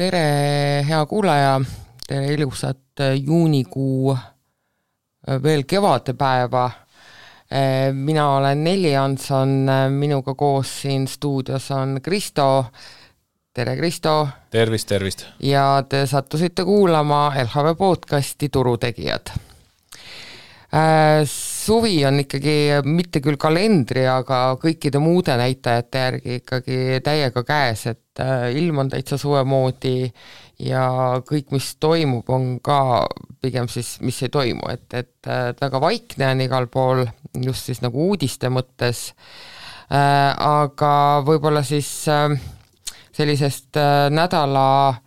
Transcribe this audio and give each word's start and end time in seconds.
tere, 0.00 0.84
hea 0.88 1.00
kuulaja, 1.06 1.58
tere 2.08 2.32
ilusat 2.32 3.02
juunikuu 3.20 4.14
veel 5.42 5.66
kevadepäeva. 5.68 6.70
mina 7.92 8.28
olen 8.36 8.64
Nelli 8.64 8.94
Hanson, 8.94 9.66
minuga 9.90 10.34
koos 10.34 10.72
siin 10.82 11.08
stuudios 11.08 11.70
on 11.70 11.98
Kristo. 12.02 12.64
tere, 13.54 13.76
Kristo! 13.76 14.28
tervist, 14.50 14.88
tervist! 14.88 15.26
ja 15.42 15.84
te 15.88 16.06
sattusite 16.06 16.64
kuulama 16.64 17.32
LHV 17.44 17.76
podcasti 17.76 18.48
Turutegijad 18.48 19.49
suvi 21.26 22.04
on 22.06 22.20
ikkagi 22.22 22.82
mitte 22.86 23.18
küll 23.24 23.38
kalendri, 23.40 24.04
aga 24.06 24.54
kõikide 24.62 25.00
muude 25.02 25.34
näitajate 25.38 26.04
järgi 26.04 26.36
ikkagi 26.38 27.00
täiega 27.02 27.42
käes, 27.42 27.86
et 27.90 28.22
ilm 28.54 28.84
on 28.84 28.92
täitsa 28.92 29.18
suve 29.18 29.42
moodi 29.48 30.06
ja 30.62 30.84
kõik, 31.26 31.50
mis 31.54 31.72
toimub, 31.80 32.28
on 32.30 32.58
ka 32.62 33.08
pigem 33.42 33.68
siis, 33.72 33.96
mis 34.04 34.22
ei 34.22 34.30
toimu, 34.32 34.70
et, 34.70 34.86
et 34.94 35.60
väga 35.60 35.80
vaikne 35.82 36.30
on 36.34 36.44
igal 36.46 36.70
pool, 36.70 37.04
just 37.44 37.70
siis 37.70 37.82
nagu 37.82 38.10
uudiste 38.10 38.50
mõttes. 38.52 39.10
Äh,, 39.90 40.30
aga 40.38 40.92
võib-olla 41.26 41.64
siis 41.66 41.88
äh, 42.06 42.30
sellisest 43.16 43.74
äh, 43.80 44.06
nädala 44.14 44.66
äh, 44.92 45.00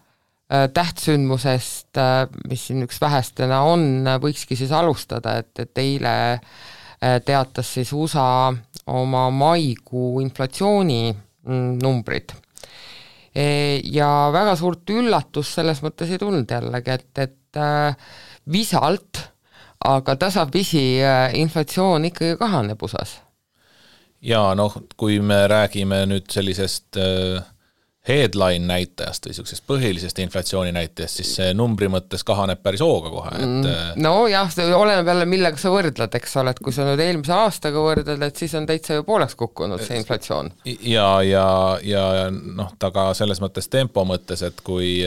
tähtsündmusest 0.50 1.98
äh,, 1.98 2.28
mis 2.50 2.68
siin 2.68 2.84
üks 2.86 3.00
vähestena 3.02 3.64
on, 3.66 4.06
võikski 4.22 4.58
siis 4.60 4.72
alustada, 4.76 5.38
et, 5.42 5.54
et 5.60 5.82
eile 5.82 6.16
äh, 6.34 7.20
teatas 7.26 7.74
siis 7.74 7.94
USA 7.94 8.54
oma 8.88 9.30
maikuu 9.32 10.20
inflatsiooni 10.24 11.14
mm, 11.14 11.80
E, 13.34 13.82
ja 13.90 14.30
väga 14.34 14.54
suurt 14.56 14.90
üllatust 14.94 15.58
selles 15.58 15.82
mõttes 15.82 16.12
ei 16.14 16.20
tulnud 16.22 16.50
jällegi, 16.50 16.94
et, 16.94 17.22
et 17.24 17.58
äh, 17.58 17.96
visalt, 18.54 19.24
aga 19.90 20.16
tasapisi 20.22 21.02
äh, 21.02 21.34
inflatsioon 21.42 22.06
ikkagi 22.12 22.38
kahaneb 22.38 22.84
USA-s. 22.86 23.22
jaa, 24.22 24.54
noh, 24.56 24.76
kui 24.96 25.18
me 25.20 25.42
räägime 25.50 26.04
nüüd 26.12 26.30
sellisest 26.32 27.02
äh, 27.02 27.42
headline 28.08 28.68
näitajast 28.68 29.24
või 29.24 29.32
niisugusest 29.32 29.64
põhilisest 29.68 30.18
inflatsiooni 30.20 30.74
näitajast, 30.76 31.22
siis 31.22 31.30
see 31.38 31.54
numbri 31.56 31.88
mõttes 31.92 32.26
kahaneb 32.28 32.60
päris 32.64 32.84
hooga 32.84 33.12
kohe, 33.14 33.32
et 33.38 33.46
mm, 33.48 33.70
äh, 33.70 33.94
nojah, 34.04 34.50
see 34.52 34.68
oleneb 34.76 35.08
jälle, 35.08 35.28
millega 35.32 35.62
sa 35.62 35.72
võrdled, 35.72 36.18
eks 36.20 36.36
ole, 36.42 36.52
et 36.52 36.60
kui 36.64 36.76
sa 36.76 36.84
nüüd 36.88 37.00
eelmise 37.00 37.36
aastaga 37.38 37.86
võrdled, 37.86 38.28
et 38.28 38.44
siis 38.44 38.58
on 38.60 38.68
täitsa 38.68 39.00
ju 39.00 39.08
pooleks 39.08 39.40
kukkunud 39.40 39.86
see 39.88 40.02
inflatsioon. 40.02 40.52
ja, 40.68 41.08
ja, 41.24 41.48
ja 41.88 42.06
noh, 42.34 42.76
ta 42.80 42.92
ka 42.92 43.10
selles 43.16 43.40
mõttes 43.44 43.72
tempo 43.72 44.04
mõttes, 44.08 44.44
et 44.44 44.60
kui 44.68 45.00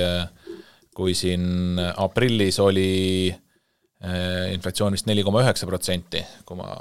kui 0.97 1.13
siin 1.13 1.77
aprillis 1.77 2.57
oli 2.65 2.91
äh, 3.29 4.55
inflatsioon 4.57 4.97
vist 4.97 5.11
neli 5.11 5.21
koma 5.27 5.45
üheksa 5.45 5.69
protsenti, 5.69 6.25
kui 6.49 6.57
ma 6.57 6.73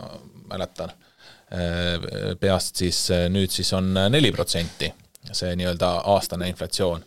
mäletan 0.48 0.96
äh, 0.96 2.38
peast, 2.40 2.80
siis 2.80 3.10
nüüd 3.36 3.52
siis 3.52 3.76
on 3.76 3.92
neli 4.16 4.32
protsenti 4.32 4.94
see 5.32 5.54
nii-öelda 5.60 5.92
aastane 6.14 6.50
inflatsioon. 6.52 7.06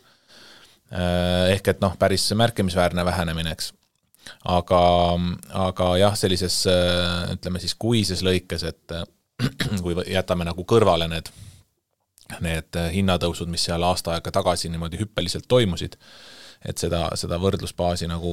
Äh, 0.92 1.52
ehk 1.54 1.74
et 1.74 1.82
noh, 1.84 1.96
päris 2.00 2.24
märkimisväärne 2.32 3.04
vähenemine, 3.04 3.52
eks. 3.52 3.72
aga, 4.44 4.80
aga 5.66 5.90
jah, 6.00 6.16
sellises 6.16 6.62
äh, 6.70 7.34
ütleme 7.34 7.60
siis 7.60 7.74
kuises 7.74 8.24
lõikes, 8.24 8.64
et 8.68 8.96
äh, 8.96 9.04
kui 9.84 9.96
jätame 10.08 10.48
nagu 10.48 10.64
kõrvale 10.64 11.08
need, 11.12 11.28
need 12.44 12.80
hinnatõusud, 12.94 13.48
mis 13.52 13.68
seal 13.68 13.84
aasta 13.84 14.16
aega 14.16 14.32
tagasi 14.32 14.72
niimoodi 14.72 15.00
hüppeliselt 15.00 15.48
toimusid, 15.48 15.98
et 16.64 16.80
seda, 16.80 17.04
seda 17.16 17.38
võrdlusbaasi 17.38 18.08
nagu 18.10 18.32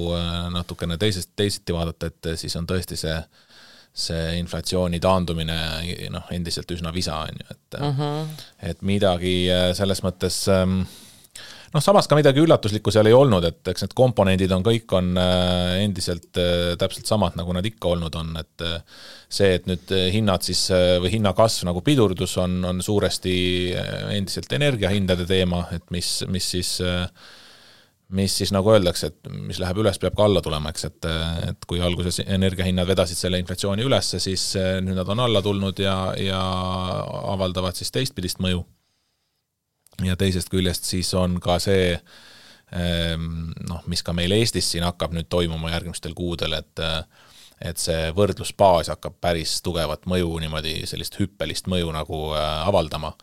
natukene 0.51 0.97
teisest, 0.97 1.35
teisiti 1.35 1.75
vaadata, 1.75 2.09
et 2.09 2.31
siis 2.41 2.55
on 2.57 2.65
tõesti 2.67 2.97
see 2.97 3.19
see 3.95 4.35
inflatsiooni 4.41 4.99
taandumine 5.03 5.57
noh, 6.11 6.27
endiselt 6.35 6.71
üsna 6.75 6.91
visa, 6.95 7.21
on 7.23 7.39
ju, 7.39 7.47
et 7.55 7.79
uh, 7.79 7.89
-huh. 7.95 8.45
et 8.71 8.81
midagi 8.83 9.35
äh, 9.51 9.69
selles 9.77 10.03
mõttes 10.03 10.41
ähm, 10.51 10.81
noh, 11.71 11.83
samas 11.83 12.09
ka 12.11 12.17
midagi 12.19 12.43
üllatuslikku 12.43 12.91
seal 12.91 13.07
ei 13.07 13.15
olnud, 13.15 13.47
et 13.47 13.71
eks 13.71 13.85
need 13.85 13.95
komponendid 13.95 14.51
on, 14.51 14.65
kõik 14.67 14.97
on 14.99 15.15
äh, 15.15 15.77
endiselt 15.85 16.35
äh, 16.41 16.75
täpselt 16.81 17.07
samad, 17.07 17.39
nagu 17.39 17.55
nad 17.55 17.65
ikka 17.65 17.93
olnud 17.95 18.19
on, 18.19 18.35
et 18.43 18.67
see, 19.29 19.55
et 19.55 19.65
nüüd 19.71 19.95
hinnad 20.11 20.43
siis 20.43 20.67
või 20.99 21.15
hinnakasv 21.15 21.65
nagu 21.71 21.81
pidurdus, 21.81 22.35
on, 22.43 22.59
on 22.67 22.83
suuresti 22.83 23.37
endiselt 24.11 24.51
energiahindade 24.59 25.25
teema, 25.25 25.65
et 25.71 25.87
mis, 25.95 26.17
mis 26.27 26.51
siis 26.57 26.81
äh, 26.83 27.07
mis 28.09 28.37
siis 28.37 28.51
nagu 28.53 28.69
öeldakse, 28.69 29.09
et 29.09 29.29
mis 29.47 29.57
läheb 29.61 29.79
üles, 29.81 29.97
peab 30.01 30.15
ka 30.17 30.27
alla 30.27 30.41
tulema, 30.45 30.69
eks, 30.69 30.85
et, 30.89 31.07
et 31.49 31.65
kui 31.69 31.81
alguses 31.81 32.21
energiahinnad 32.21 32.87
vedasid 32.87 33.17
selle 33.17 33.39
inflatsiooni 33.41 33.85
ülesse, 33.85 34.19
siis 34.21 34.43
eh, 34.59 34.77
nüüd 34.85 34.97
nad 34.99 35.09
on 35.09 35.23
alla 35.25 35.41
tulnud 35.45 35.79
ja, 35.81 35.97
ja 36.19 36.41
avaldavad 37.33 37.77
siis 37.77 37.93
teistpidist 37.95 38.41
mõju. 38.43 38.63
ja 40.03 40.15
teisest 40.19 40.49
küljest 40.51 40.83
siis 40.83 41.13
on 41.15 41.39
ka 41.39 41.55
see 41.63 41.93
ehm, 41.95 43.53
noh, 43.69 43.85
mis 43.87 44.03
ka 44.03 44.13
meil 44.13 44.31
Eestis 44.35 44.67
siin 44.73 44.83
hakkab 44.83 45.15
nüüd 45.15 45.29
toimuma 45.29 45.71
järgmistel 45.71 46.13
kuudel, 46.13 46.53
et 46.53 46.85
et 47.63 47.79
see 47.79 48.09
võrdlusbaas 48.11 48.89
hakkab 48.91 49.15
päris 49.23 49.61
tugevat 49.63 50.03
mõju 50.11 50.27
niimoodi, 50.43 50.81
sellist 50.85 51.15
hüppelist 51.21 51.69
mõju 51.71 51.93
nagu 51.95 52.21
eh, 52.35 52.67
avaldama 52.67 53.15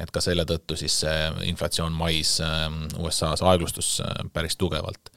et 0.00 0.10
ka 0.10 0.22
selle 0.24 0.46
tõttu 0.48 0.78
siis 0.78 1.00
see 1.04 1.28
inflatsioon 1.50 1.92
mais 1.96 2.38
ähm, 2.44 2.86
USA-s 2.98 3.44
aeglustus 3.46 3.98
äh, 4.04 4.24
päris 4.32 4.56
tugevalt. 4.60 5.12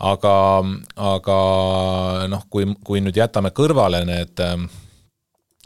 aga, 0.00 0.34
aga 0.96 1.40
noh, 2.28 2.46
kui, 2.50 2.68
kui 2.84 3.02
nüüd 3.04 3.16
jätame 3.16 3.52
kõrvale 3.56 4.04
need 4.08 4.40
ähm, 4.44 4.68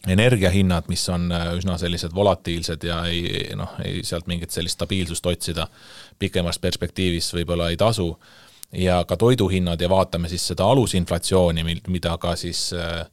energiahinnad, 0.08 0.88
mis 0.88 1.08
on 1.08 1.30
äh, 1.32 1.50
üsna 1.58 1.78
sellised 1.80 2.14
volatiilsed 2.14 2.84
ja 2.84 3.02
ei 3.10 3.52
noh, 3.56 3.76
ei 3.84 4.02
sealt 4.04 4.26
mingit 4.30 4.50
sellist 4.50 4.78
stabiilsust 4.78 5.26
otsida 5.26 5.68
pikemas 6.18 6.58
perspektiivis 6.58 7.32
võib-olla 7.34 7.70
ei 7.72 7.78
tasu, 7.80 8.12
ja 8.74 9.04
ka 9.08 9.16
toiduhinnad 9.16 9.80
ja 9.80 9.88
vaatame 9.88 10.28
siis 10.28 10.46
seda 10.46 10.66
alusinflatsiooni, 10.66 11.64
mida 11.88 12.16
ka 12.18 12.36
siis 12.36 12.72
äh, 12.76 13.06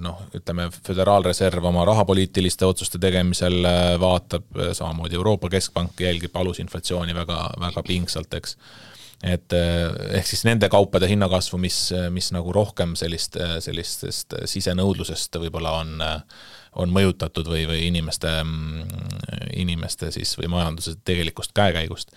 noh, 0.00 0.22
ütleme, 0.32 0.70
Föderaalreserv 0.86 1.64
oma 1.68 1.84
rahapoliitiliste 1.84 2.64
otsuste 2.66 3.00
tegemisel 3.02 3.58
äh, 3.68 3.82
vaatab, 4.00 4.46
äh, 4.56 4.72
samamoodi 4.76 5.18
Euroopa 5.18 5.50
Keskpank 5.52 6.00
jälgib 6.00 6.36
alusinflatsiooni 6.36 7.14
väga, 7.14 7.38
väga 7.60 7.82
pingsalt, 7.84 8.32
eks. 8.38 8.56
et 9.22 9.54
ehk 9.54 10.26
siis 10.26 10.40
nende 10.48 10.66
kaupade 10.72 11.06
hinnakasvu, 11.06 11.60
mis, 11.62 11.76
mis 12.10 12.32
nagu 12.34 12.52
rohkem 12.52 12.96
sellist, 12.98 13.36
sellistest 13.62 14.34
sisenõudlusest 14.50 15.38
võib-olla 15.38 15.76
on, 15.78 15.92
on 16.82 16.90
mõjutatud 16.90 17.46
või, 17.52 17.68
või 17.70 17.84
inimeste, 17.86 18.32
mm, 18.42 19.04
inimeste 19.62 20.10
siis 20.16 20.32
või 20.40 20.50
majanduse 20.56 20.96
tegelikust 21.04 21.54
käekäigust 21.54 22.16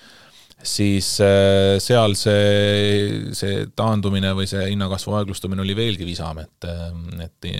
siis 0.65 1.09
äh, 1.23 1.77
seal 1.83 2.15
see, 2.17 3.33
see 3.37 3.65
taandumine 3.77 4.33
või 4.37 4.47
see 4.49 4.69
hinnakasvu 4.71 5.15
aeglustumine 5.19 5.63
oli 5.63 5.75
veelgi 5.77 6.07
visam, 6.07 6.41
et, 6.43 6.67
äh, 6.69 7.25
et 7.25 7.51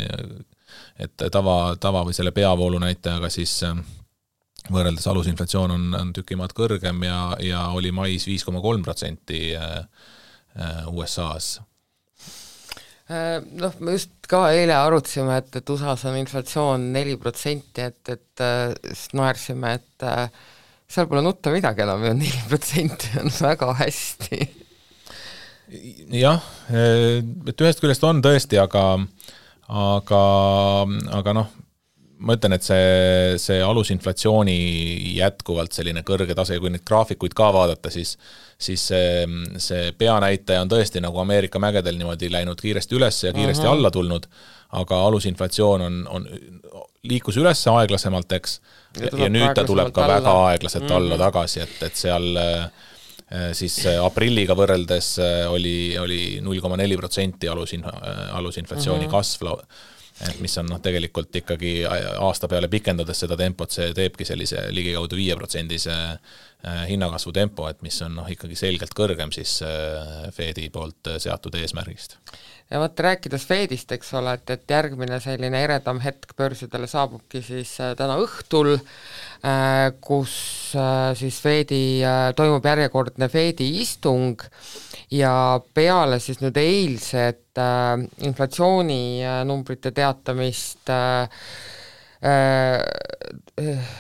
et 0.96 1.24
tava, 1.32 1.76
tava 1.80 2.06
või 2.08 2.16
selle 2.16 2.32
peavoolu 2.32 2.80
näitajaga 2.80 3.30
siis 3.32 3.52
äh, 3.68 3.76
võrreldes 4.72 5.06
alusinflatsioon 5.12 5.76
on, 5.76 5.86
on 6.00 6.14
tüki 6.16 6.38
maad 6.40 6.56
kõrgem 6.56 7.04
ja, 7.06 7.20
ja 7.44 7.68
oli 7.76 7.92
mais 7.96 8.26
viis 8.28 8.44
koma 8.48 8.64
kolm 8.64 8.84
protsenti 8.84 9.52
USA-s 10.88 11.60
noh, 13.12 13.76
me 13.84 13.94
just 13.94 14.16
ka 14.32 14.48
eile 14.56 14.74
arutasime, 14.80 15.36
et, 15.44 15.52
et 15.60 15.70
USA-s 15.76 16.08
on 16.10 16.18
inflatsioon 16.18 16.88
neli 16.96 17.20
protsenti, 17.22 17.84
et, 17.84 18.16
et 18.16 18.46
siis 18.88 19.14
naersime, 19.20 19.76
et 19.76 20.08
seal 20.88 21.10
pole 21.10 21.24
nutta 21.26 21.54
midagi 21.54 21.84
enam 21.86 22.04
ju, 22.06 22.14
neli 22.18 22.46
protsenti 22.50 23.16
on 23.22 23.32
väga 23.34 23.74
hästi. 23.82 24.40
jah, 26.22 26.42
et 26.70 27.62
ühest 27.66 27.82
küljest 27.82 28.06
on 28.06 28.22
tõesti, 28.26 28.60
aga, 28.62 28.86
aga, 29.68 30.24
aga 31.20 31.36
noh, 31.36 31.54
ma 32.26 32.36
ütlen, 32.38 32.56
et 32.56 32.66
see, 32.66 33.38
see 33.42 33.62
alusinflatsiooni 33.66 34.58
jätkuvalt 35.18 35.76
selline 35.76 36.06
kõrge 36.06 36.38
tase, 36.38 36.60
kui 36.62 36.72
neid 36.74 36.86
graafikuid 36.88 37.36
ka 37.38 37.50
vaadata, 37.56 37.92
siis 37.94 38.16
siis 38.58 38.88
see, 38.88 39.26
see 39.62 39.92
peanäitaja 39.98 40.64
on 40.64 40.72
tõesti 40.72 41.02
nagu 41.04 41.20
Ameerika 41.20 41.60
mägedel 41.60 41.98
niimoodi 42.00 42.32
läinud 42.32 42.62
kiiresti 42.62 42.96
üles 42.96 43.24
ja 43.24 43.34
kiiresti 43.34 43.66
-huh. 43.66 43.72
alla 43.72 43.92
tulnud, 43.92 44.28
aga 44.80 45.02
alusinflatsioon 45.08 45.82
on, 45.82 46.08
on, 46.10 46.28
liikus 47.04 47.38
üles 47.38 47.68
aeglasemalt, 47.68 48.32
eks, 48.32 48.60
ja, 49.00 49.12
ja 49.26 49.30
nüüd 49.30 49.54
ta 49.56 49.66
tuleb 49.68 49.92
ka 49.94 50.06
alla. 50.06 50.20
väga 50.20 50.36
aeglaselt 50.50 50.84
mm 50.90 50.96
alla 50.96 51.18
tagasi, 51.18 51.60
et, 51.62 51.84
et 51.84 51.96
seal 51.96 52.38
äh, 52.38 52.70
siis 53.54 53.80
aprilliga 54.02 54.56
võrreldes 54.56 55.18
äh, 55.20 55.52
oli, 55.52 55.98
oli 56.00 56.40
null 56.42 56.62
koma 56.62 56.78
neli 56.78 56.98
protsenti 56.98 57.48
alusin-, 57.48 57.86
alusinflatsiooni 58.32 59.06
mm 59.06 59.12
-hmm. 59.12 59.12
kasv, 59.12 59.46
et 60.24 60.40
mis 60.40 60.58
on 60.62 60.70
noh, 60.70 60.80
tegelikult 60.84 61.36
ikkagi 61.36 61.74
aasta 61.88 62.48
peale 62.48 62.70
pikendades 62.72 63.20
seda 63.26 63.36
tempot, 63.40 63.72
see 63.72 63.92
teebki 63.96 64.28
sellise 64.28 64.68
ligikaudu 64.72 65.20
viieprotsendise 65.20 65.96
hinnakasvu 66.90 67.34
tempo, 67.36 67.68
et 67.70 67.82
mis 67.86 67.98
on 68.02 68.16
noh, 68.22 68.30
ikkagi 68.32 68.56
selgelt 68.58 68.96
kõrgem 68.98 69.34
siis 69.36 69.60
Fedi 70.34 70.70
poolt 70.74 71.12
seatud 71.22 71.58
eesmärgist. 71.60 72.18
Ja 72.72 72.80
vot 72.82 73.00
rääkides 73.00 73.46
Fedist, 73.46 73.92
eks 73.92 74.14
ole, 74.18 74.38
et, 74.40 74.50
et 74.50 74.72
järgmine 74.72 75.20
selline 75.24 75.62
eredam 75.64 76.00
hetk 76.04 76.34
börsidele 76.38 76.88
saabubki 76.90 77.44
siis 77.46 77.76
täna 77.98 78.18
õhtul, 78.24 78.74
kus 80.02 80.34
siis 81.20 81.38
Fedi, 81.44 82.02
toimub 82.36 82.66
järjekordne 82.66 83.30
Fedi 83.30 83.70
istung 83.84 84.42
ja 85.14 85.62
peale 85.74 86.20
siis 86.20 86.40
nüüd 86.42 86.58
eilset 86.58 87.60
äh, 87.62 88.00
inflatsioonimumbrite 88.28 89.92
teatamist 89.96 90.90
äh, 90.90 91.30
äh, 92.26 93.94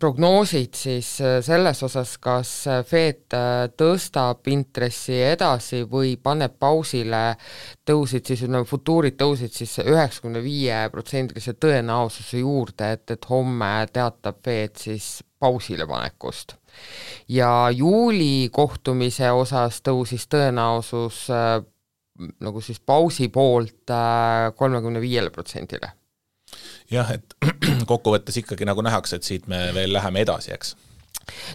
prognoosid 0.00 0.74
siis 0.74 1.12
äh, 1.20 1.38
selles 1.44 1.82
osas, 1.86 2.16
kas 2.22 2.52
Fed 2.88 3.36
äh, 3.36 3.68
tõstab 3.78 4.48
intressi 4.52 5.20
edasi 5.22 5.84
või 5.90 6.16
paneb 6.22 6.58
pausile, 6.58 7.36
tõusid 7.86 8.26
siis, 8.26 8.42
ütleme, 8.48 8.66
futuurid 8.68 9.18
tõusid 9.20 9.54
siis 9.54 9.78
üheksakümne 9.84 10.42
viie 10.44 10.82
protsendilise 10.92 11.56
tõenäosuse 11.60 12.42
juurde, 12.42 12.92
et, 12.98 13.16
et 13.16 13.30
homme 13.30 13.72
teatab 13.92 14.42
Fed 14.44 14.76
siis 14.88 15.10
pausile 15.38 15.86
panekust 15.86 16.56
ja 17.28 17.68
juuli 17.72 18.48
kohtumise 18.52 19.30
osas 19.32 19.80
tõusis 19.84 20.26
tõenäosus 20.32 21.26
äh, 21.32 21.60
nagu 22.40 22.60
siis 22.64 22.80
pausi 22.80 23.28
poolt 23.28 23.90
äh, 23.92 24.52
kolmekümne 24.56 25.00
viiele 25.00 25.30
protsendile. 25.30 25.92
Jah, 26.92 27.12
et 27.16 27.36
kokkuvõttes 27.90 28.42
ikkagi 28.42 28.68
nagu 28.68 28.84
nähakse, 28.84 29.18
et 29.18 29.26
siit 29.26 29.46
me 29.50 29.68
veel 29.76 29.94
läheme 29.96 30.22
edasi, 30.26 30.52
eks? 30.56 30.76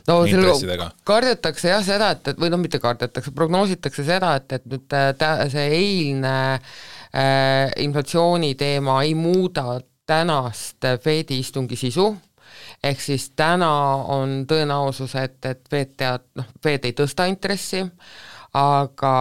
No 0.08 0.18
selle 0.28 0.90
kardetakse 1.08 1.70
jah 1.72 1.84
seda, 1.86 2.10
et, 2.16 2.34
et 2.34 2.40
või 2.40 2.50
noh, 2.52 2.60
mitte 2.60 2.82
kardetakse, 2.84 3.32
prognoositakse 3.36 4.04
seda, 4.08 4.34
et, 4.40 4.58
et 4.58 4.66
nüüd 4.68 4.84
tä-, 4.92 5.46
see 5.54 5.70
eilne 5.78 6.34
äh, 6.58 7.72
inflatsiooni 7.80 8.56
teema 8.60 9.00
ei 9.06 9.16
muuda 9.16 9.80
tänast 10.08 10.90
Fedi 11.04 11.40
istungi 11.40 11.80
sisu. 11.80 12.10
Ehk 12.84 13.00
siis 13.00 13.30
täna 13.38 13.72
on 14.12 14.42
tõenäosus, 14.50 15.16
et, 15.22 15.40
et 15.48 15.64
Fed 15.72 15.96
tead, 15.98 16.28
noh, 16.36 16.52
Fed 16.64 16.90
ei 16.90 16.96
tõsta 16.98 17.30
intressi, 17.32 17.86
aga, 18.58 19.16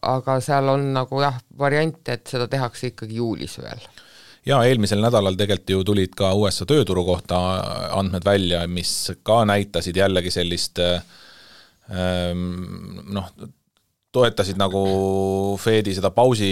aga 0.00 0.40
seal 0.40 0.72
on 0.72 0.92
nagu 0.96 1.20
jah, 1.20 1.36
variant, 1.60 2.00
et 2.08 2.24
seda 2.30 2.48
tehakse 2.48 2.94
ikkagi 2.94 3.20
juulis 3.20 3.58
veel 3.60 3.82
jaa, 4.48 4.62
eelmisel 4.68 5.02
nädalal 5.04 5.36
tegelikult 5.38 5.74
ju 5.74 5.84
tulid 5.92 6.16
ka 6.18 6.32
USA 6.38 6.66
tööturu 6.68 7.04
kohta 7.06 7.38
andmed 7.98 8.24
välja, 8.24 8.64
mis 8.66 9.12
ka 9.22 9.42
näitasid 9.48 9.96
jällegi 10.00 10.32
sellist 10.32 10.80
ähm, 10.82 12.42
noh, 13.12 13.28
toetasid 14.12 14.56
nagu 14.58 14.82
Fedi 15.60 15.92
seda 15.96 16.10
pausi, 16.14 16.50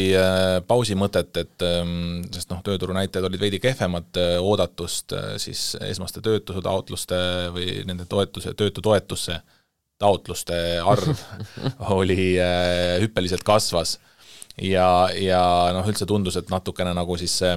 pausi 0.68 0.96
mõtet, 0.98 1.32
et 1.40 1.64
ähm, 1.64 2.22
sest 2.34 2.50
noh, 2.52 2.60
tööturu 2.64 2.94
näitajad 2.96 3.28
olid 3.30 3.40
veidi 3.40 3.60
kehvemad 3.62 4.20
äh, 4.20 4.36
oodatust, 4.44 5.16
äh, 5.16 5.36
siis 5.40 5.72
esmaste 5.88 6.20
töötusetaotluste 6.24 7.20
või 7.54 7.80
nende 7.88 8.04
toetuse, 8.08 8.52
töötutoetusse 8.58 9.40
taotluste 9.98 10.58
arv 10.84 11.16
oli, 11.98 12.36
äh, 12.42 12.98
hüppeliselt 13.00 13.46
kasvas. 13.46 13.96
Ja, 14.60 15.08
ja 15.12 15.40
noh, 15.76 15.84
üldse 15.88 16.06
tundus, 16.08 16.36
et 16.40 16.52
natukene 16.52 16.94
nagu 16.96 17.16
siis 17.20 17.34
see 17.42 17.56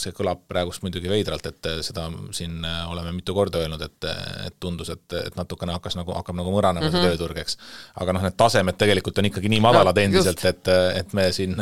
see 0.00 0.14
kõlab 0.16 0.42
praegust 0.48 0.84
muidugi 0.84 1.10
veidralt, 1.10 1.46
et 1.46 1.70
seda 1.86 2.08
siin 2.36 2.64
oleme 2.64 3.12
mitu 3.16 3.34
korda 3.36 3.62
öelnud, 3.62 3.82
et, 3.84 4.08
et 4.46 4.56
tundus, 4.60 4.90
et, 4.92 5.04
et 5.20 5.36
natukene 5.38 5.74
hakkas 5.76 5.96
nagu, 5.98 6.14
hakkab 6.16 6.38
nagu 6.38 6.52
mõranema 6.54 6.86
mm 6.86 6.88
-hmm. 6.88 6.96
see 6.96 7.08
mhm. 7.08 7.16
tööturg, 7.16 7.40
eks. 7.44 7.58
aga 8.00 8.16
noh, 8.16 8.26
need 8.26 8.36
tasemed 8.36 8.78
tegelikult 8.80 9.18
on 9.18 9.30
ikkagi 9.30 9.52
nii 9.52 9.62
madalad 9.64 9.96
no, 9.96 10.04
endiselt, 10.04 10.44
et, 10.44 10.72
et 11.00 11.12
me 11.16 11.30
siin 11.32 11.56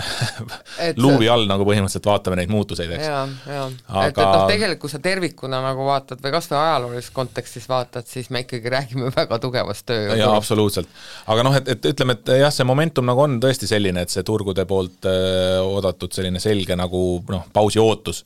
luubi 1.05 1.29
all 1.29 1.47
nagu 1.51 1.67
põhimõtteliselt 1.69 2.09
vaatame 2.09 2.41
neid 2.43 2.53
muutuseid, 2.53 2.91
eks. 2.99 3.09
aga..., 3.09 4.07
et, 4.07 4.19
et 4.19 4.25
noh, 4.25 4.47
tegelikult 4.49 4.89
kui 4.89 4.93
sa 4.93 5.01
tervikuna 5.03 5.61
nagu 5.63 5.85
vaatad 5.85 6.23
või 6.25 6.33
kas 6.33 6.49
või 6.51 6.59
ajaloolises 6.63 7.11
kontekstis 7.15 7.69
vaatad, 7.69 8.07
siis 8.09 8.31
me 8.35 8.43
ikkagi 8.45 8.73
räägime 8.73 9.11
väga 9.21 9.39
tugevast 9.43 9.87
tööjõuturust. 9.91 10.23
jaa, 10.23 10.37
absoluutselt. 10.37 10.89
aga 11.27 11.45
noh, 11.47 11.57
et, 11.59 11.69
et 11.75 11.91
ütleme, 11.93 12.17
et 12.19 12.33
jah, 12.41 12.53
see 12.55 12.67
momentum 12.69 13.09
nagu 13.09 13.25
on 13.25 13.39
tõesti 13.43 13.69
selline, 13.71 14.07
et 14.07 14.15
see 14.15 14.25
turgude 14.27 14.65
poolt 14.69 15.09
öö, 15.11 15.61
oodatud 15.67 16.15
selline 16.15 16.41
selge 16.43 16.77
nagu 16.79 17.03
noh, 17.29 17.47
pausi 17.53 17.81
ootus 17.99 18.25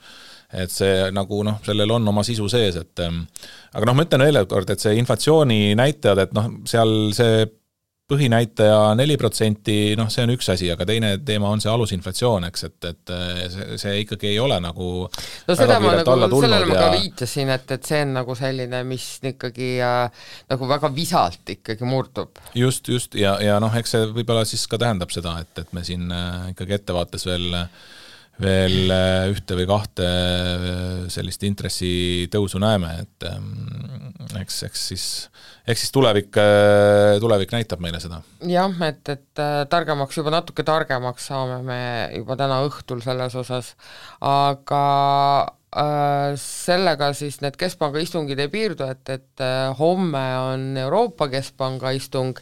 et 0.53 0.73
see 0.73 1.09
nagu 1.17 1.41
noh, 1.47 1.59
sellel 1.65 1.97
on 1.97 2.13
oma 2.13 2.25
sisu 2.27 2.45
sees, 2.53 2.77
et 2.77 3.03
ähm, 3.05 3.25
aga 3.73 3.89
noh, 3.89 3.97
ma 3.97 4.05
ütlen 4.05 4.27
veel 4.27 4.45
kord, 4.51 4.69
et 4.73 4.85
see 4.85 4.95
inflatsiooni 5.01 5.73
näitajad, 5.81 6.27
et 6.27 6.37
noh, 6.37 6.51
seal 6.69 6.93
see 7.17 7.47
põhinäitaja 8.13 8.93
neli 8.99 9.15
protsenti, 9.17 9.95
noh, 9.97 10.11
see 10.13 10.27
on 10.27 10.33
üks 10.35 10.51
asi, 10.53 10.67
aga 10.73 10.85
teine 10.89 11.15
teema 11.25 11.49
on 11.55 11.63
see 11.63 11.71
alusinflatsioon, 11.73 12.45
eks, 12.51 12.67
et, 12.69 12.89
et 12.91 13.13
see, 13.55 13.79
see 13.81 13.95
ikkagi 14.03 14.33
ei 14.35 14.41
ole 14.43 14.59
nagu 14.61 14.89
no 15.07 15.57
seda 15.57 15.79
ma 15.81 15.95
nagu, 16.03 16.41
sellele 16.43 16.69
ma 16.69 16.77
ka 16.77 16.91
viitasin, 16.99 17.55
et, 17.55 17.73
et 17.79 17.89
see 17.89 18.03
on 18.05 18.13
nagu 18.19 18.37
selline, 18.37 18.83
mis 18.89 19.07
ikkagi 19.33 19.71
äh, 19.87 20.29
nagu 20.53 20.69
väga 20.75 20.93
visalt 20.93 21.55
ikkagi 21.57 21.89
murdub. 21.89 22.43
just, 22.59 22.93
just, 22.93 23.17
ja, 23.17 23.39
ja 23.41 23.57
noh, 23.63 23.73
eks 23.81 23.97
see 23.97 24.13
võib-olla 24.13 24.45
siis 24.49 24.67
ka 24.69 24.83
tähendab 24.83 25.15
seda, 25.15 25.39
et, 25.47 25.65
et 25.65 25.73
me 25.73 25.87
siin 25.87 26.13
äh, 26.13 26.53
ikkagi 26.53 26.81
ettevaates 26.83 27.31
veel 27.31 27.49
äh, 27.63 27.91
veel 28.41 28.93
äh, 28.93 29.29
ühte 29.33 29.57
või 29.59 29.67
kahte 29.69 30.07
äh, 30.07 30.75
sellist 31.13 31.43
intressitõusu 31.47 32.61
näeme, 32.63 32.95
et 33.05 33.27
ähm, 33.29 34.13
eks, 34.41 34.63
eks 34.69 34.85
siis, 34.93 35.07
eks 35.69 35.85
siis 35.85 35.95
tulevik, 35.95 36.33
äh, 36.41 37.19
tulevik 37.23 37.53
näitab 37.55 37.83
meile 37.85 38.01
seda. 38.03 38.23
jah, 38.49 38.77
et, 38.89 39.03
et 39.13 39.43
targemaks, 39.73 40.21
juba 40.21 40.35
natuke 40.35 40.65
targemaks 40.67 41.29
saame 41.33 41.61
me 41.67 41.81
juba 42.17 42.39
täna 42.41 42.63
õhtul 42.67 43.03
selles 43.05 43.37
osas, 43.39 43.75
aga 44.21 44.87
sellega 46.37 47.07
siis 47.17 47.39
need 47.41 47.55
keskpanga 47.57 48.03
istungid 48.03 48.43
ei 48.45 48.51
piirdu, 48.53 48.85
et, 48.93 49.09
et 49.09 49.45
homme 49.79 50.21
on 50.37 50.67
Euroopa 50.77 51.31
Keskpanga 51.33 51.95
istung 51.97 52.37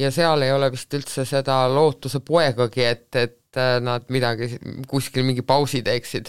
ja 0.00 0.08
seal 0.08 0.40
ei 0.46 0.54
ole 0.54 0.70
vist 0.72 0.96
üldse 0.96 1.26
seda 1.28 1.58
lootuse 1.68 2.22
poegagi, 2.24 2.86
et, 2.88 3.20
et 3.20 3.36
Äh, 3.50 3.80
nad 3.82 4.06
midagi, 4.14 4.46
kuskil 4.86 5.24
mingi 5.26 5.42
pausi 5.42 5.80
teeksid? 5.82 6.28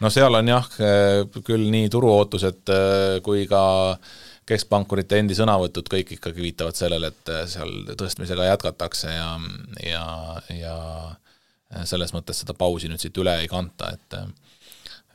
no 0.00 0.08
seal 0.08 0.32
on 0.32 0.48
jah, 0.48 0.68
äh, 0.80 1.18
küll 1.44 1.66
nii 1.68 1.90
turuootused 1.92 2.72
äh, 2.72 3.18
kui 3.26 3.42
ka 3.50 3.60
keskpankurite 4.48 5.20
endi 5.20 5.36
sõnavõtud 5.36 5.90
kõik 5.92 6.14
ikkagi 6.16 6.40
viitavad 6.40 6.78
sellele, 6.78 7.12
et 7.12 7.34
seal 7.52 7.92
tõstmisega 8.00 8.48
jätkatakse 8.48 9.12
ja, 9.12 9.28
ja, 9.84 10.06
ja 10.56 11.84
selles 11.84 12.16
mõttes 12.16 12.40
seda 12.40 12.56
pausi 12.56 12.88
nüüd 12.88 13.00
siit 13.00 13.20
üle 13.20 13.36
ei 13.42 13.48
kanta, 13.52 13.92
et 13.92 14.20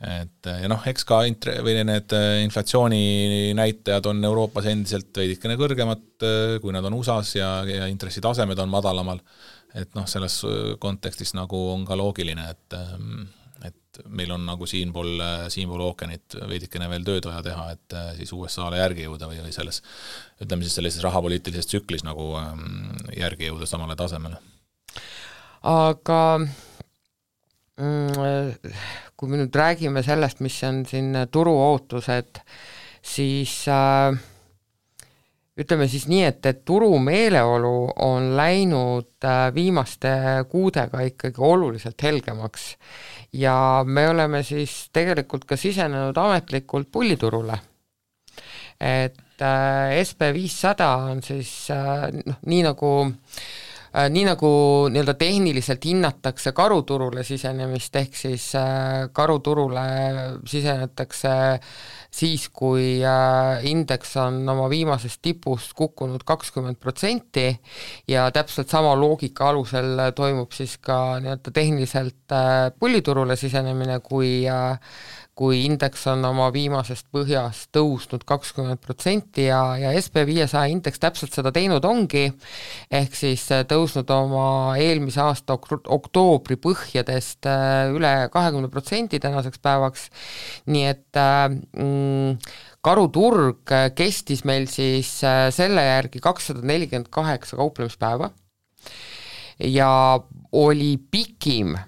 et 0.06 0.48
ja 0.62 0.70
noh, 0.70 0.86
eks 0.86 1.02
ka 1.04 1.24
int-, 1.28 1.50
või 1.66 1.80
need 1.82 2.14
inflatsiooni 2.46 3.52
näitajad 3.58 4.06
on 4.10 4.22
Euroopas 4.24 4.70
endiselt 4.70 5.10
veidikene 5.18 5.58
kõrgemad, 5.60 6.06
kui 6.62 6.72
nad 6.74 6.86
on 6.86 6.96
USA-s 7.02 7.36
ja, 7.36 7.56
ja 7.68 7.90
intressitasemed 7.90 8.58
on 8.62 8.70
madalamal 8.72 9.20
et 9.78 9.92
noh, 9.94 10.06
selles 10.10 10.40
äh, 10.46 10.72
kontekstis 10.82 11.34
nagu 11.38 11.60
on 11.74 11.84
ka 11.88 11.98
loogiline, 11.98 12.48
et 12.54 12.78
ähm, 12.78 13.28
et 13.66 13.98
meil 14.08 14.30
on 14.32 14.44
nagu 14.46 14.66
siinpool, 14.70 15.20
siinpool 15.52 15.82
ookeanit 15.84 16.36
veidikene 16.48 16.86
veel 16.92 17.04
tööd 17.04 17.26
vaja 17.28 17.42
teha, 17.44 17.66
et 17.74 17.96
äh, 17.98 18.12
siis 18.20 18.32
USA-le 18.32 18.78
järgi 18.80 19.04
jõuda 19.04 19.28
või, 19.28 19.40
või 19.44 19.52
selles, 19.54 19.82
ütleme 20.40 20.66
siis 20.66 20.78
sellises 20.78 21.04
rahapoliitilises 21.04 21.68
tsüklis 21.68 22.06
nagu 22.06 22.32
ähm, 22.40 22.94
järgi 23.16 23.50
jõuda 23.50 23.68
samale 23.68 23.98
tasemele. 24.00 24.40
aga 25.66 26.20
mm, 27.76 28.70
kui 29.20 29.28
me 29.28 29.42
nüüd 29.42 29.56
räägime 29.60 30.04
sellest, 30.06 30.40
mis 30.40 30.56
on 30.64 30.84
siin 30.88 31.12
turuootused, 31.32 32.40
siis 33.02 33.56
äh, 33.68 34.16
ütleme 35.60 35.88
siis 35.90 36.06
nii, 36.08 36.22
et, 36.28 36.46
et 36.46 36.62
turu 36.64 36.90
meeleolu 37.02 37.74
on 38.06 38.30
läinud 38.38 39.26
äh, 39.26 39.48
viimaste 39.54 40.12
kuudega 40.50 41.02
ikkagi 41.10 41.42
oluliselt 41.44 42.02
helgemaks 42.02 42.74
ja 43.36 43.56
me 43.84 44.08
oleme 44.08 44.42
siis 44.46 44.88
tegelikult 44.92 45.44
ka 45.48 45.58
sisenenud 45.60 46.16
ametlikult 46.16 46.90
pulliturule. 46.92 47.58
et 48.80 49.42
äh, 49.42 50.00
SB 50.04 50.32
viissada 50.34 50.94
on 51.10 51.22
siis 51.22 51.52
äh, 51.70 52.08
noh, 52.24 52.40
nii 52.46 52.62
nagu 52.64 52.90
äh, 53.04 54.08
nii 54.08 54.24
nagu 54.24 54.50
nii-öelda 54.88 55.14
tehniliselt 55.20 55.84
hinnatakse 55.84 56.52
karuturule 56.56 57.24
sisenemist, 57.24 57.96
ehk 57.96 58.16
siis 58.16 58.54
äh, 58.56 59.10
karuturule 59.12 59.84
sisenetakse 60.48 61.28
äh, 61.28 61.60
siis, 62.10 62.48
kui 62.52 63.00
äh, 63.06 63.64
indeks 63.70 64.16
on 64.20 64.42
oma 64.50 64.66
viimasest 64.70 65.20
tipust 65.22 65.74
kukkunud 65.78 66.24
kakskümmend 66.26 66.80
protsenti 66.82 67.48
ja 68.10 68.26
täpselt 68.34 68.70
sama 68.72 68.96
loogika 68.98 69.50
alusel 69.50 70.10
toimub 70.16 70.52
siis 70.56 70.76
ka 70.82 71.20
nii-öelda 71.22 71.54
tehniliselt 71.54 72.34
äh, 72.34 72.70
pulliturule 72.78 73.36
sisenemine, 73.38 74.00
kui 74.04 74.42
kui 75.40 75.62
indeks 75.64 76.02
on 76.12 76.20
oma 76.28 76.50
viimasest 76.52 77.06
põhjast 77.14 77.70
tõusnud 77.72 78.26
kakskümmend 78.28 78.82
protsenti 78.84 79.46
ja, 79.46 79.60
ja 79.80 79.92
SB 79.96 80.26
viiesaja 80.28 80.68
indeks 80.68 81.00
täpselt 81.00 81.32
seda 81.32 81.48
teinud 81.56 81.86
ongi, 81.88 82.26
ehk 82.92 83.16
siis 83.16 83.46
tõusnud 83.70 84.12
oma 84.12 84.76
eelmise 84.76 85.22
aasta 85.24 85.56
ok 85.56 85.88
oktoobri 85.96 86.58
põhjadest 86.60 87.48
üle 87.96 88.12
kahekümne 88.34 88.68
protsendi 88.68 89.22
tänaseks 89.22 89.62
päevaks, 89.64 90.10
nii 90.68 90.86
et 90.90 91.20
mm, 91.20 92.36
karuturg 92.84 93.72
kestis 93.96 94.44
meil 94.44 94.68
siis 94.68 95.14
selle 95.56 95.88
järgi 95.88 96.20
kakssada 96.20 96.60
nelikümmend 96.68 97.08
kaheksa 97.16 97.56
kauplemispäeva 97.56 98.28
ja 99.64 100.20
oli 100.52 100.98
pikim 101.10 101.78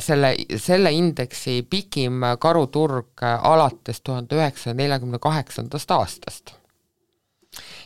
selle, 0.00 0.34
selle 0.58 0.92
indeksi 0.92 1.60
pikim 1.70 2.24
karuturg 2.40 3.22
alates 3.22 4.00
tuhande 4.00 4.36
üheksasaja 4.40 4.74
neljakümne 4.74 5.18
kaheksandast 5.22 5.90
aastast. 5.90 6.54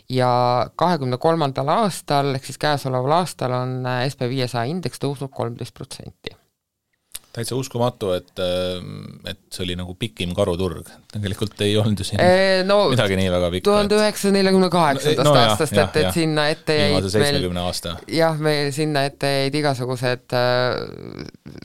ja 0.08 0.30
kahekümne 0.76 1.18
kolmandal 1.20 1.68
aastal, 1.68 2.34
ehk 2.34 2.44
siis 2.48 2.58
käesoleval 2.58 3.18
aastal 3.20 3.52
on 3.52 3.82
SB 4.08 4.30
viiesaja 4.30 4.64
indeks 4.72 5.02
tõusnud 5.02 5.28
kolmteist 5.34 5.74
protsenti 5.74 6.37
täitsa 7.32 7.56
uskumatu, 7.58 8.10
et, 8.16 8.32
äh, 8.40 8.80
et 9.30 9.40
see 9.52 9.64
oli 9.66 9.76
nagu 9.78 9.94
pikim 9.98 10.32
karuturg, 10.36 10.88
tegelikult 11.12 11.60
ei 11.64 11.76
olnud 11.80 12.00
ju 12.00 12.06
siin 12.08 12.22
no, 12.68 12.78
midagi 12.92 13.18
nii 13.20 13.30
väga 13.32 13.50
pikka. 13.54 13.66
tuhande 13.68 13.98
üheksasaja 13.98 14.36
neljakümne 14.38 14.70
kaheksandast 14.72 15.40
aastast, 15.42 15.76
et, 15.82 15.98
et 16.02 16.10
sinna 16.16 16.48
ette 16.52 16.78
jäid 16.78 17.58
aasta. 17.62 17.94
jah, 18.12 18.40
meil 18.48 18.72
sinna 18.76 19.04
ette 19.08 19.32
jäid 19.34 19.60
igasugused 19.60 20.36
äh, 20.38 20.50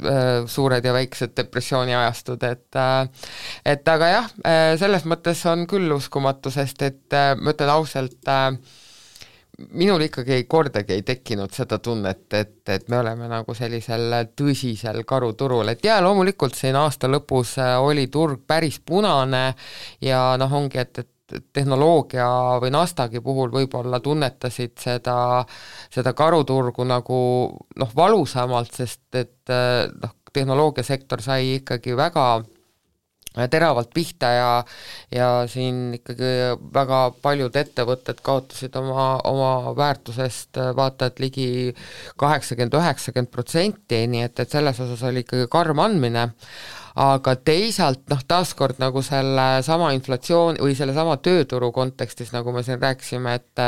äh, 0.04 0.32
suured 0.52 0.86
ja 0.86 0.96
väiksed 0.96 1.36
depressiooniajastud, 1.40 2.48
et 2.50 2.80
äh, 2.80 3.28
et 3.76 3.94
aga 3.96 4.14
jah 4.14 4.32
äh,, 4.44 4.70
selles 4.82 5.08
mõttes 5.10 5.44
on 5.50 5.68
küll 5.70 5.92
uskumatu, 5.96 6.54
sest 6.54 6.84
et 6.86 7.18
äh, 7.18 7.34
ma 7.40 7.56
ütlen 7.56 7.74
ausalt 7.74 8.32
äh,, 8.32 8.52
minul 9.58 10.02
ikkagi 10.02 10.34
ei, 10.34 10.44
kordagi 10.50 10.96
ei 10.96 11.04
tekkinud 11.06 11.54
seda 11.54 11.78
tunnet, 11.84 12.26
et, 12.34 12.62
et 12.74 12.88
me 12.90 13.00
oleme 13.04 13.28
nagu 13.30 13.54
sellisel 13.54 14.16
tõsisel 14.38 15.04
karuturul, 15.06 15.70
et 15.70 15.84
jaa, 15.86 16.00
loomulikult 16.02 16.58
siin 16.58 16.78
aasta 16.80 17.10
lõpus 17.12 17.58
äh, 17.62 17.76
oli 17.82 18.08
turg 18.14 18.42
päris 18.48 18.80
punane 18.86 19.46
ja 20.02 20.34
noh, 20.42 20.58
ongi, 20.58 20.82
et, 20.82 21.04
et 21.04 21.10
tehnoloogia 21.54 22.26
või 22.62 22.74
Nasdaqi 22.74 23.22
puhul 23.24 23.54
võib-olla 23.54 24.00
tunnetasid 24.04 24.76
seda, 24.82 25.18
seda 25.94 26.14
karuturgu 26.18 26.86
nagu 26.90 27.22
noh, 27.80 27.96
valusamalt, 27.96 28.74
sest 28.74 29.22
et 29.22 29.54
äh, 29.54 29.86
noh, 30.02 30.18
tehnoloogiasektor 30.34 31.22
sai 31.22 31.60
ikkagi 31.60 31.94
väga 31.98 32.28
teravalt 33.50 33.90
pihta 33.94 34.30
ja 34.34 34.50
ja 35.14 35.30
siin 35.50 35.94
ikkagi 35.98 36.58
väga 36.74 37.00
paljud 37.22 37.56
ettevõtted 37.56 38.22
kaotasid 38.26 38.76
oma, 38.78 39.08
oma 39.30 39.74
väärtusest 39.78 40.60
vaata 40.78 41.10
et 41.10 41.20
ligi 41.24 41.48
kaheksakümmend, 42.22 42.78
üheksakümmend 42.78 43.34
protsenti, 43.34 44.06
nii 44.08 44.24
et, 44.28 44.40
et 44.40 44.54
selles 44.54 44.80
osas 44.84 45.04
oli 45.10 45.26
ikkagi 45.26 45.50
karm 45.52 45.82
andmine, 45.84 46.30
aga 47.00 47.36
teisalt 47.42 48.04
noh, 48.12 48.22
taaskord 48.30 48.78
nagu 48.82 49.02
sellesama 49.06 49.92
inflatsioon 49.98 50.60
või 50.62 50.76
sellesama 50.78 51.18
tööturu 51.26 51.72
kontekstis, 51.74 52.34
nagu 52.36 52.54
me 52.54 52.62
siin 52.66 52.82
rääkisime, 52.82 53.38
et 53.40 53.64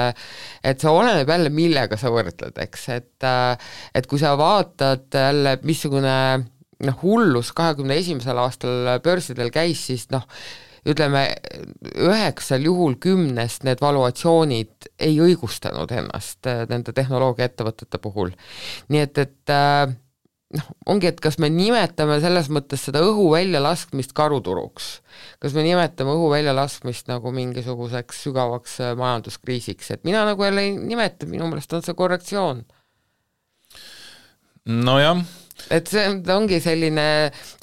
et 0.64 0.82
see 0.82 0.92
oleneb 0.92 1.30
jälle, 1.30 1.50
millega 1.54 1.98
sa 1.98 2.14
võrdled, 2.14 2.58
eks, 2.66 2.90
et 2.94 3.30
et 3.96 4.10
kui 4.10 4.22
sa 4.22 4.36
vaatad 4.38 5.10
jälle, 5.14 5.58
missugune 5.66 6.18
noh, 6.84 7.02
hullus 7.02 7.52
kahekümne 7.56 7.98
esimesel 8.02 8.40
aastal 8.42 8.98
börsidel 9.04 9.52
käis, 9.54 9.86
siis 9.88 10.10
noh, 10.12 10.26
ütleme, 10.86 11.26
üheksal 11.98 12.66
juhul 12.66 12.96
kümnest 13.02 13.66
need 13.66 13.82
valuatsioonid 13.82 14.90
ei 15.02 15.18
õigustanud 15.24 15.92
ennast 15.96 16.46
äh, 16.50 16.66
nende 16.70 16.94
tehnoloogiaettevõtete 16.96 18.02
puhul. 18.02 18.34
nii 18.94 19.02
et, 19.02 19.22
et 19.24 19.54
äh, 19.54 19.88
noh, 20.60 20.68
ongi, 20.94 21.10
et 21.10 21.22
kas 21.24 21.40
me 21.42 21.50
nimetame 21.50 22.20
selles 22.24 22.52
mõttes 22.54 22.86
seda 22.86 23.02
õhu 23.06 23.32
väljalaskmist 23.34 24.14
karuturuks, 24.18 24.92
kas 25.42 25.58
me 25.58 25.66
nimetame 25.66 26.14
õhu 26.14 26.30
väljalaskmist 26.36 27.10
nagu 27.10 27.34
mingisuguseks 27.34 28.22
sügavaks 28.28 28.78
äh, 28.86 28.94
majanduskriisiks, 29.00 29.90
et 29.96 30.06
mina 30.06 30.26
nagu 30.30 30.46
jälle 30.46 30.68
ei 30.68 30.78
nimeta, 30.78 31.26
minu 31.30 31.50
meelest 31.50 31.74
on 31.74 31.86
see 31.86 31.98
korrektsioon. 31.98 32.62
nojah 34.66 35.26
et 35.74 35.90
see 35.90 36.04
ongi 36.34 36.60
selline 36.62 37.06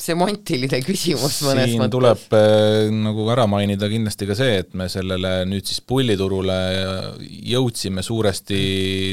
semantiline 0.01 0.81
küsimus 0.85 1.39
mõnes 1.47 1.69
siin 1.71 1.83
mõttes. 1.83 1.95
tuleb 1.95 2.37
äh, 2.39 2.91
nagu 2.95 3.27
ära 3.35 3.47
mainida 3.51 3.89
kindlasti 3.93 4.29
ka 4.29 4.37
see, 4.39 4.59
et 4.65 4.75
me 4.79 4.89
sellele 4.93 5.35
nüüd 5.49 5.69
siis 5.69 5.83
pulliturule 5.87 6.59
jõudsime 7.53 8.05
suuresti 8.05 8.61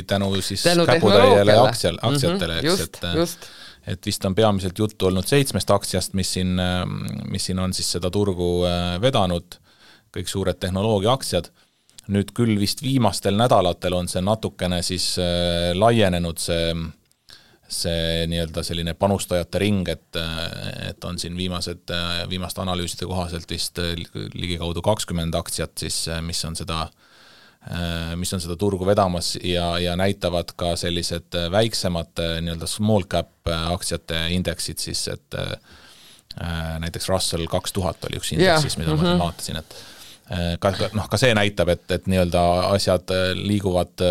tänu 0.09 0.31
siis 0.41 0.65
tänu 0.65 0.87
käputäiele 0.89 1.57
aktsial, 1.59 1.99
aktsiatele 2.01 2.61
mm, 2.61 2.67
-hmm, 2.67 2.73
eks, 2.73 2.85
et 2.87 3.03
äh, 3.03 3.15
just. 3.19 3.49
et 3.93 4.11
vist 4.11 4.25
on 4.25 4.35
peamiselt 4.35 4.79
juttu 4.79 5.09
olnud 5.09 5.27
seitsmest 5.27 5.71
aktsiast, 5.75 6.15
mis 6.17 6.33
siin, 6.37 6.55
äh, 6.59 6.83
mis 7.29 7.49
siin 7.49 7.59
on 7.59 7.73
siis 7.75 7.91
seda 7.97 8.09
turgu 8.09 8.63
vedanud, 9.01 9.59
kõik 10.15 10.31
suured 10.31 10.57
tehnoloogiaaktsiad, 10.57 11.51
nüüd 12.09 12.31
küll 12.33 12.55
vist 12.57 12.81
viimastel 12.81 13.35
nädalatel 13.37 13.93
on 13.93 14.07
see 14.09 14.23
natukene 14.25 14.81
siis 14.81 15.11
laienenud, 15.77 16.39
see 16.41 16.71
see 17.69 18.25
nii-öelda 18.29 18.63
selline 18.65 18.95
panustajate 18.97 19.61
ring, 19.61 19.87
et, 19.91 20.17
et 20.89 21.05
on 21.05 21.19
siin 21.21 21.37
viimased, 21.37 21.91
viimaste 22.29 22.63
analüüside 22.63 23.07
kohaselt 23.09 23.49
vist 23.51 23.77
ligikaudu 24.33 24.81
kakskümmend 24.85 25.37
aktsiat 25.37 25.77
siis, 25.77 26.01
mis 26.25 26.41
on 26.49 26.57
seda, 26.57 26.87
mis 28.17 28.33
on 28.33 28.41
seda 28.41 28.57
turgu 28.59 28.87
vedamas 28.89 29.35
ja, 29.43 29.71
ja 29.81 29.93
näitavad 29.99 30.55
ka 30.57 30.73
sellised 30.81 31.37
väiksemad 31.53 32.23
nii-öelda 32.41 32.69
small 32.69 33.05
cap 33.09 33.53
aktsiate 33.53 34.25
indeksid 34.33 34.81
siis, 34.81 35.05
et 35.13 35.39
näiteks 36.79 37.09
Russell 37.09 37.45
kaks 37.51 37.73
tuhat 37.75 38.09
oli 38.09 38.17
üks 38.17 38.33
indeks 38.33 38.65
siis, 38.65 38.77
mida 38.81 38.95
mm 38.95 38.97
-hmm. 38.97 39.05
ma 39.05 39.13
mhm. 39.13 39.23
vaatasin, 39.23 39.61
et 39.61 40.59
ka, 40.59 40.73
noh, 40.93 41.09
ka 41.09 41.17
see 41.17 41.33
näitab, 41.37 41.69
et, 41.69 41.85
et 41.91 42.09
nii-öelda 42.09 42.43
asjad 42.73 43.13
liiguvad 43.35 44.09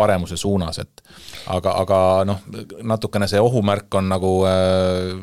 paremuse 0.00 0.38
suunas, 0.40 0.80
et 0.82 1.04
aga, 1.52 1.76
aga 1.84 2.00
noh, 2.28 2.42
natukene 2.88 3.28
see 3.30 3.40
ohumärk 3.42 4.00
on 4.00 4.10
nagu 4.10 4.34
äh, 4.48 5.14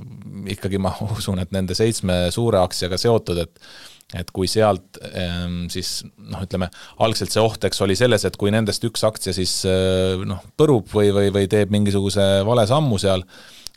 ikkagi 0.54 0.82
ma 0.82 0.94
usun, 1.18 1.42
et 1.44 1.54
nende 1.56 1.78
seitsme 1.78 2.28
suure 2.34 2.62
aktsiaga 2.64 3.00
seotud, 3.02 3.46
et 3.46 3.70
et 4.16 4.30
kui 4.32 4.48
sealt 4.48 5.02
ähm, 5.20 5.66
siis 5.68 6.06
noh, 6.16 6.40
ütleme, 6.46 6.70
algselt 7.04 7.34
see 7.34 7.44
oht, 7.44 7.66
eks, 7.68 7.82
oli 7.84 7.98
selles, 8.00 8.24
et 8.24 8.38
kui 8.40 8.54
nendest 8.56 8.86
üks 8.88 9.04
aktsia 9.04 9.34
siis 9.36 9.60
äh, 9.68 10.16
noh, 10.24 10.40
põrub 10.56 10.88
või, 10.94 11.12
või, 11.12 11.28
või 11.36 11.50
teeb 11.52 11.74
mingisuguse 11.76 12.24
vale 12.48 12.64
sammu 12.70 13.02
seal, 13.04 13.26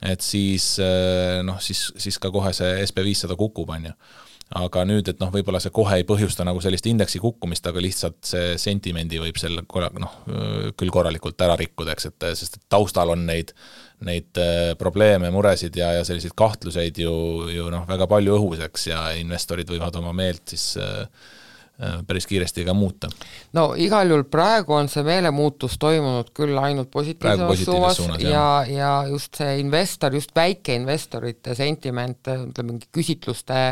et 0.07 0.23
siis 0.23 0.77
äh, 0.79 1.41
noh, 1.43 1.59
siis, 1.59 1.89
siis 1.99 2.21
ka 2.23 2.31
kohe 2.31 2.55
see 2.55 2.79
SB 2.87 3.03
viissada 3.09 3.35
kukub, 3.39 3.75
on 3.75 3.91
ju 3.91 3.97
aga 4.59 4.83
nüüd, 4.89 5.07
et 5.13 5.21
noh, 5.23 5.31
võib-olla 5.31 5.61
see 5.63 5.71
kohe 5.75 6.01
ei 6.01 6.07
põhjusta 6.07 6.43
nagu 6.47 6.59
sellist 6.63 6.89
indeksi 6.91 7.21
kukkumist, 7.23 7.67
aga 7.71 7.83
lihtsalt 7.83 8.19
see 8.27 8.57
sentimendi 8.59 9.21
võib 9.23 9.39
selle 9.39 9.63
korra-, 9.71 9.93
noh, 9.95 10.17
küll 10.79 10.91
korralikult 10.91 11.41
ära 11.47 11.55
rikkuda, 11.61 11.95
eks, 11.95 12.09
et 12.11 12.27
sest 12.39 12.59
et 12.59 12.65
taustal 12.73 13.15
on 13.15 13.23
neid, 13.29 13.53
neid 14.07 14.41
äh, 14.43 14.73
probleeme, 14.81 15.31
muresid 15.35 15.77
ja, 15.79 15.93
ja 15.99 16.07
selliseid 16.07 16.35
kahtluseid 16.39 16.99
ju, 16.99 17.13
ju 17.55 17.69
noh, 17.71 17.87
väga 17.91 18.11
palju 18.11 18.41
õhus, 18.41 18.65
eks, 18.67 18.89
ja 18.91 19.05
investorid 19.21 19.71
võivad 19.71 20.01
oma 20.03 20.15
meelt 20.17 20.51
siis 20.51 20.73
äh, 20.83 21.07
päris 22.07 22.27
kiiresti 22.29 22.65
ka 22.65 22.75
muuta. 22.75 23.09
no 23.57 23.71
igal 23.79 24.11
juhul 24.11 24.25
praegu 24.31 24.75
on 24.77 24.89
see 24.93 25.05
meelemuutus 25.07 25.79
toimunud 25.81 26.33
küll 26.37 26.59
ainult 26.61 26.91
positiivses 26.93 27.65
suunas, 27.65 28.01
ja, 28.23 28.65
ja 28.69 28.93
just 29.09 29.41
see 29.41 29.59
investor, 29.63 30.15
just 30.15 30.35
väikeinvestorite 30.37 31.55
sentiment, 31.59 32.21
ütleme 32.29 32.75
mingi 32.75 32.91
küsitluste 32.93 33.63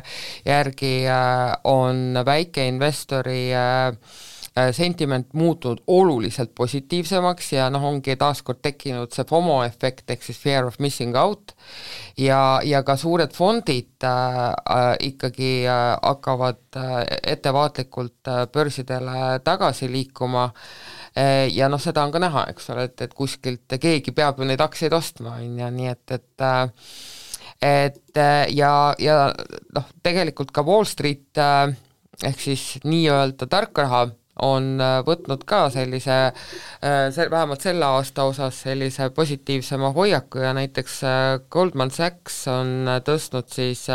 järgi 0.46 0.94
äh, 1.10 1.52
on 1.68 2.22
väikeinvestori 2.26 3.42
äh, 3.54 3.68
Äh, 3.78 3.92
sentiment 4.72 5.32
muutunud 5.34 5.82
oluliselt 5.86 6.54
positiivsemaks 6.54 7.52
ja 7.52 7.68
noh, 7.70 7.84
ongi 7.90 8.16
taaskord 8.18 8.60
tekkinud 8.62 9.12
see 9.14 9.26
FOMO 9.28 9.60
efekt 9.66 10.10
ehk 10.10 10.24
siis 10.24 10.38
fear 10.40 10.68
of 10.68 10.78
missing 10.78 11.16
out. 11.16 11.54
Ja, 12.18 12.60
ja 12.64 12.82
ka 12.82 12.96
suured 12.96 13.34
fondid 13.36 14.04
äh, 14.04 14.38
äh, 14.48 14.94
ikkagi 15.10 15.52
äh, 15.66 15.96
hakkavad 16.02 16.62
äh, 16.76 16.96
ettevaatlikult 17.34 18.28
äh, 18.28 18.46
börsidele 18.52 19.40
tagasi 19.44 19.90
liikuma. 19.92 20.48
Äh, 21.16 21.46
ja 21.54 21.68
noh, 21.68 21.80
seda 21.82 22.04
on 22.06 22.14
ka 22.14 22.22
näha, 22.22 22.48
eks 22.52 22.70
ole, 22.74 22.88
et, 22.88 23.00
et 23.04 23.14
kuskilt 23.14 23.78
keegi 23.80 24.14
peab 24.16 24.40
ju 24.40 24.48
neid 24.48 24.64
aktsiaid 24.64 24.96
ostma, 24.96 25.38
on 25.38 25.60
ju, 25.60 25.70
nii 25.78 25.92
et, 25.92 26.18
et 26.18 26.48
äh, 26.48 26.66
et 27.62 28.16
äh, 28.16 28.46
ja, 28.54 28.94
ja 29.02 29.32
noh, 29.74 29.86
tegelikult 30.02 30.52
ka 30.54 30.62
Wall 30.66 30.86
Street 30.86 31.38
äh, 31.42 31.74
ehk 32.26 32.40
siis 32.42 32.78
nii-öelda 32.86 33.48
tarkraha 33.50 34.02
on 34.06 34.12
äh, 34.12 34.27
võtnud 35.06 35.44
ka 35.48 35.64
sellise, 35.74 36.18
äh, 36.84 37.30
vähemalt 37.30 37.64
selle 37.64 37.84
aasta 37.84 38.28
osas 38.30 38.62
sellise 38.62 39.10
positiivsema 39.10 39.92
hoiaku 39.96 40.44
ja 40.44 40.54
näiteks 40.54 41.02
äh, 41.04 41.40
Goldman 41.50 41.90
Sachs 41.90 42.46
on 42.52 42.88
tõstnud 43.04 43.50
siis 43.52 43.88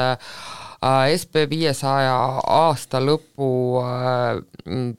SB 1.15 1.47
viiesaja 1.49 2.15
aasta 2.47 2.99
lõpu 2.99 3.49
äh, 3.83 4.41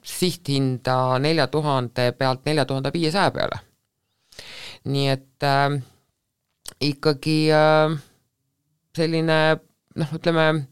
sihthinda 0.02 1.18
nelja 1.20 1.46
tuhande 1.52 2.10
pealt 2.18 2.44
nelja 2.46 2.64
tuhande 2.64 2.92
viiesaja 2.94 3.30
peale. 3.30 3.60
nii 4.84 5.08
et 5.08 5.42
äh, 5.44 5.76
ikkagi 6.80 7.38
äh, 7.52 7.96
selline 8.96 9.38
noh, 9.96 10.16
ütleme, 10.16 10.66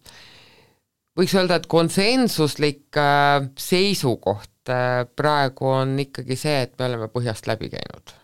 võiks 1.18 1.34
öelda, 1.36 1.58
et 1.60 1.68
konsensuslik 1.70 2.98
äh, 3.00 3.44
seisukoht 3.60 4.72
äh, 4.72 5.04
praegu 5.16 5.70
on 5.74 5.94
ikkagi 6.02 6.38
see, 6.38 6.64
et 6.66 6.74
me 6.78 6.88
oleme 6.88 7.08
põhjast 7.12 7.48
läbi 7.50 7.70
käinud. 7.72 8.14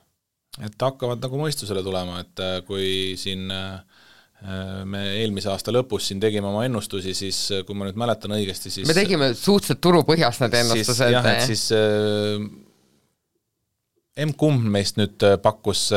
et 0.65 0.83
hakkavad 0.83 1.23
nagu 1.23 1.41
mõistusele 1.41 1.85
tulema, 1.87 2.23
et 2.25 2.45
äh, 2.45 2.61
kui 2.67 3.17
siin 3.21 3.49
me 4.87 5.01
eelmise 5.19 5.49
aasta 5.51 5.73
lõpus 5.75 6.05
siin 6.07 6.21
tegime 6.23 6.47
oma 6.47 6.61
ennustusi, 6.63 7.11
siis 7.11 7.41
kui 7.67 7.75
ma 7.75 7.89
nüüd 7.89 7.97
mäletan 7.99 8.37
õigesti, 8.37 8.71
siis 8.71 8.87
me 8.87 8.95
tegime 8.95 9.33
suhteliselt 9.35 9.81
turupõhjas 9.83 10.39
need 10.45 10.55
ennustused. 10.61 11.11
jah, 11.11 11.27
et 11.33 11.43
siis 11.43 11.65
emb-kumb 14.23 14.69
meist 14.71 14.95
nüüd 15.01 15.27
pakkus 15.43 15.89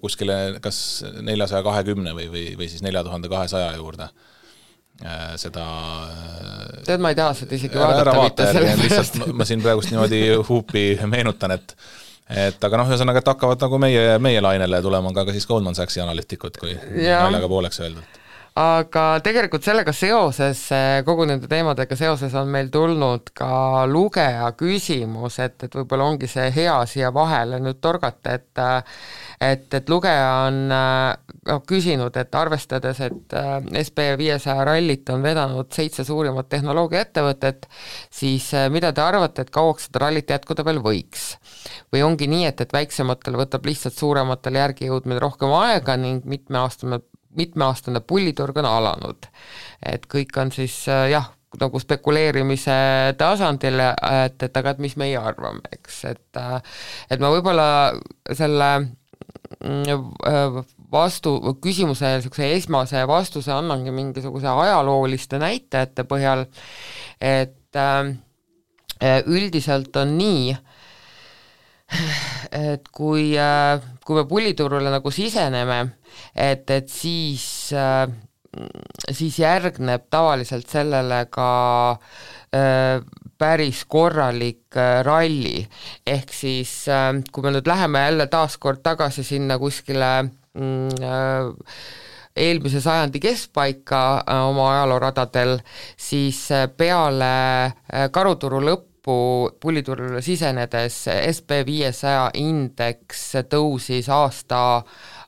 kuskile 0.00 0.38
kas 0.64 0.80
neljasaja 1.20 1.60
kahekümne 1.68 2.16
või, 2.16 2.30
või, 2.32 2.46
või 2.56 2.70
siis 2.72 2.80
nelja 2.86 3.04
tuhande 3.04 3.28
kahesaja 3.28 3.76
juurde 3.76 4.08
seda 5.38 5.64
äh, 6.08 6.82
tead, 6.86 7.02
ma 7.02 7.12
ei 7.12 7.18
taha 7.18 7.34
seda 7.38 7.54
isegi 7.54 7.78
vaadata 7.78 8.16
mitte 8.18 8.50
sellepärast. 8.50 9.20
ma 9.32 9.46
siin 9.46 9.62
praegust 9.62 9.92
niimoodi 9.92 10.22
huupi 10.48 10.84
meenutan, 11.06 11.54
et 11.54 11.76
et 12.28 12.64
aga 12.64 12.80
noh, 12.80 12.88
ühesõnaga, 12.90 13.22
et 13.22 13.30
hakkavad 13.30 13.62
nagu 13.64 13.78
meie, 13.80 14.18
meie 14.20 14.40
lainele 14.44 14.82
tulema 14.84 15.14
ka, 15.16 15.24
ka 15.28 15.36
siis 15.36 15.46
Goldman 15.48 15.78
Sachsi 15.78 16.02
analüütikud, 16.04 16.58
kui 16.60 16.74
naljaga 16.76 17.48
pooleks 17.48 17.80
öeldud 17.84 18.18
aga 18.58 19.04
tegelikult 19.22 19.62
sellega 19.62 19.92
seoses, 19.94 20.64
kogu 21.06 21.26
nende 21.28 21.48
teemadega 21.50 21.96
seoses 21.98 22.34
on 22.38 22.50
meil 22.50 22.70
tulnud 22.74 23.30
ka 23.36 23.86
lugeja 23.86 24.50
küsimus, 24.58 25.38
et, 25.44 25.62
et 25.62 25.76
võib-olla 25.78 26.08
ongi 26.10 26.30
see 26.30 26.48
hea 26.56 26.74
siia 26.90 27.12
vahele 27.14 27.60
nüüd 27.62 27.78
torgata, 27.84 28.34
et 28.34 28.62
et, 29.38 29.74
et 29.74 29.90
lugeja 29.90 30.30
on 30.48 30.72
noh, 31.48 31.62
küsinud, 31.68 32.16
et 32.20 32.34
arvestades, 32.38 33.00
et 33.04 33.36
äh, 33.36 33.54
SB 33.82 34.10
viiesaja 34.20 34.64
rallit 34.68 35.08
on 35.12 35.24
vedanud 35.24 35.70
seitse 35.74 36.04
suurimat 36.06 36.48
tehnoloogiaettevõtet, 36.52 37.68
siis 38.14 38.50
äh, 38.56 38.68
mida 38.72 38.92
te 38.92 39.04
arvate, 39.04 39.44
et 39.44 39.54
kauaks 39.54 39.88
seda 39.88 40.04
rallit 40.06 40.30
jätkuda 40.34 40.66
veel 40.68 40.82
võiks? 40.84 41.30
või 41.92 42.02
ongi 42.04 42.28
nii, 42.30 42.44
et, 42.48 42.60
et 42.60 42.72
väiksematel 42.72 43.36
võtab 43.38 43.66
lihtsalt 43.68 43.96
suurematel 43.96 44.58
järgi 44.60 44.88
jõudmine 44.88 45.20
rohkem 45.22 45.52
aega 45.56 45.96
ning 46.00 46.26
mitmeaastane, 46.28 47.00
mitmeaastane 47.36 48.00
pulliturg 48.04 48.60
on 48.60 48.68
alanud? 48.68 49.28
et 49.84 50.06
kõik 50.10 50.36
on 50.40 50.52
siis 50.54 50.84
jah, 50.88 51.32
nagu 51.60 51.80
spekuleerimise 51.80 52.78
tasandil, 53.20 53.80
et, 53.80 54.42
et 54.44 54.60
aga 54.60 54.74
et 54.74 54.82
mis 54.84 54.96
meie 55.00 55.16
arvame, 55.20 55.64
eks, 55.72 56.02
et 56.12 56.40
et 57.08 57.22
ma 57.22 57.32
võib-olla 57.32 57.68
selle 58.36 58.68
mm, 59.64 60.77
vastu, 60.92 61.36
küsimuse 61.62 62.14
niisuguse 62.16 62.52
esmase 62.56 63.02
vastuse 63.08 63.52
annangi 63.52 63.92
mingisuguse 63.94 64.48
ajalooliste 64.48 65.40
näitajate 65.40 66.04
põhjal, 66.08 66.46
et 67.20 67.76
äh, 67.76 68.14
üldiselt 69.26 69.96
on 70.00 70.16
nii, 70.18 70.56
et 72.68 72.88
kui 72.92 73.32
äh,, 73.40 73.84
kui 74.04 74.16
me 74.16 74.24
pulliturule 74.28 74.92
nagu 74.92 75.12
siseneme, 75.12 75.82
et, 76.34 76.70
et 76.70 76.88
siis 76.92 77.44
äh, 77.76 78.08
siis 79.12 79.38
järgneb 79.38 80.08
tavaliselt 80.10 80.68
sellele 80.72 81.26
ka 81.30 81.50
äh, 81.92 83.04
päris 83.38 83.84
korralik 83.84 84.76
äh, 84.76 85.02
ralli, 85.06 85.62
ehk 86.06 86.32
siis 86.34 86.72
äh, 86.90 87.12
kui 87.32 87.44
me 87.44 87.52
nüüd 87.54 87.68
läheme 87.68 88.06
jälle 88.08 88.26
taaskord 88.32 88.80
tagasi 88.82 89.24
sinna 89.24 89.60
kuskile 89.60 90.12
äh, 90.24 90.30
eelmise 92.38 92.80
sajandi 92.80 93.20
keskpaika 93.20 94.02
äh, 94.22 94.44
oma 94.48 94.70
ajalooradadel, 94.74 95.58
siis 95.96 96.44
äh, 96.54 96.68
peale 96.76 97.32
äh, 97.64 98.08
karuturu 98.12 98.62
lõppu 98.62 99.18
pulliturule 99.60 100.22
sisenedes 100.22 101.04
SB 101.08 101.62
viiesaja 101.66 102.28
indeks 102.36 103.30
tõusis 103.48 104.10
aasta 104.12 104.82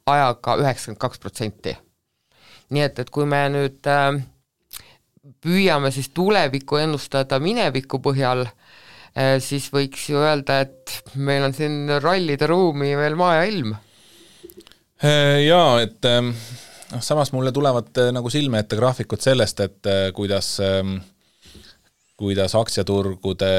ajaga 0.07 0.59
üheksakümmend 0.61 1.01
kaks 1.01 1.23
protsenti 1.23 1.77
nii 2.75 2.87
et, 2.87 3.03
et 3.03 3.11
kui 3.13 3.27
me 3.29 3.43
nüüd 3.53 3.89
äh, 3.91 4.21
püüame 5.43 5.91
siis 5.95 6.11
tulevikku 6.15 6.81
ennustada 6.81 7.41
mineviku 7.43 8.01
põhjal 8.03 8.47
äh,, 8.47 9.39
siis 9.43 9.69
võiks 9.75 10.07
ju 10.13 10.21
öelda, 10.23 10.63
et 10.67 11.15
meil 11.17 11.49
on 11.49 11.57
siin 11.57 11.97
rallide 12.03 12.49
ruumi 12.51 12.95
veel 12.99 13.19
maa 13.19 13.41
ja 13.41 13.49
ilm. 13.51 13.75
Äh, 15.01 15.47
jaa, 15.47 15.81
et 15.81 16.05
ähm, 16.05 16.35
noh, 16.93 17.03
samas 17.03 17.33
mulle 17.33 17.53
tulevad 17.53 17.97
äh, 17.99 18.11
nagu 18.13 18.31
silme 18.33 18.61
ette 18.61 18.77
graafikud 18.77 19.23
sellest, 19.23 19.61
et 19.65 19.89
äh, 19.89 20.07
kuidas 20.17 20.59
äh, 20.61 20.83
kuidas 22.21 22.55
aktsiaturgude 22.59 23.53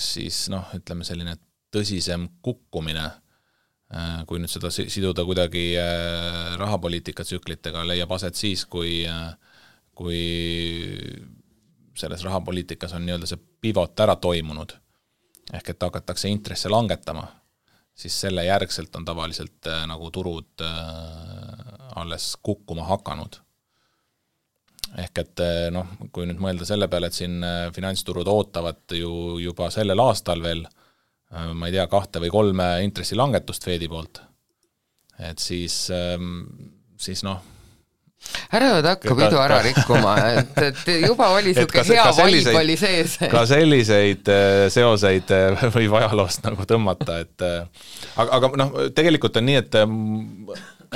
siis 0.00 0.46
noh, 0.52 0.70
ütleme 0.76 1.04
selline 1.04 1.36
tõsisem 1.74 2.28
kukkumine 2.42 3.10
kui 4.30 4.38
nüüd 4.38 4.50
seda 4.52 4.68
siduda 4.70 5.24
kuidagi 5.26 5.72
rahapoliitika 6.60 7.24
tsüklitega, 7.26 7.80
leiab 7.88 8.12
aset 8.14 8.38
siis, 8.38 8.62
kui, 8.70 9.00
kui 9.98 10.20
selles 11.98 12.22
rahapoliitikas 12.22 12.94
on 12.94 13.02
nii-öelda 13.02 13.26
see 13.26 13.40
pivot 13.66 13.98
ära 14.06 14.14
toimunud, 14.22 14.76
ehk 15.58 15.72
et 15.74 15.88
hakatakse 15.88 16.30
intresse 16.30 16.70
langetama, 16.70 17.26
siis 18.00 18.16
selle 18.24 18.46
järgselt 18.46 18.94
on 18.96 19.04
tavaliselt 19.04 19.68
nagu 19.86 20.08
turud 20.10 20.64
alles 22.00 22.32
kukkuma 22.42 22.86
hakanud. 22.88 23.36
ehk 24.98 25.18
et 25.20 25.42
noh, 25.74 25.86
kui 26.12 26.24
nüüd 26.26 26.40
mõelda 26.40 26.64
selle 26.64 26.88
peale, 26.88 27.10
et 27.10 27.18
siin 27.18 27.44
finantsturud 27.76 28.28
ootavad 28.32 28.96
ju 28.96 29.12
juba 29.42 29.68
sellel 29.70 30.00
aastal 30.00 30.40
veel 30.42 30.64
äh, 30.64 30.80
Äh, 31.30 31.52
ma 31.54 31.68
ei 31.68 31.76
tea, 31.76 31.86
kahte 31.90 32.22
või 32.22 32.32
kolme 32.34 32.66
intressilangetust 32.82 33.66
Fedi 33.66 33.86
poolt, 33.90 34.18
et 35.30 35.38
siis, 35.38 35.84
ähm, 35.94 36.40
siis 36.98 37.22
noh, 37.22 37.38
ära 38.56 38.72
nüüd 38.76 38.88
hakka 38.90 39.16
pidu 39.18 39.40
ära 39.42 39.60
rikkuma, 39.64 40.16
et, 40.40 40.58
et 40.70 40.90
juba 41.06 41.30
oli 41.36 41.54
niisugune 41.54 41.86
hea 41.88 42.08
vaib 42.18 42.60
oli 42.62 42.76
sees. 42.80 43.16
ka 43.32 43.44
selliseid 43.48 44.32
äh, 44.32 44.66
seoseid 44.72 45.32
äh, 45.36 45.64
võib 45.76 45.96
ajaloost 46.00 46.44
nagu 46.48 46.68
tõmmata, 46.68 47.22
et 47.24 47.46
aga, 47.46 48.28
aga 48.40 48.52
noh, 48.60 48.76
tegelikult 48.96 49.40
on 49.40 49.50
nii, 49.50 49.64
et 49.64 49.80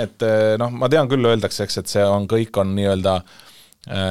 et 0.04 0.28
noh, 0.58 0.72
ma 0.74 0.90
tean 0.90 1.06
küll, 1.10 1.22
öeldakse, 1.30 1.68
eks, 1.68 1.82
et 1.84 1.90
see 1.96 2.02
on, 2.02 2.24
kõik 2.30 2.56
on 2.58 2.72
nii-öelda 2.74 3.18
äh, 3.20 3.34
Äh, 3.34 3.53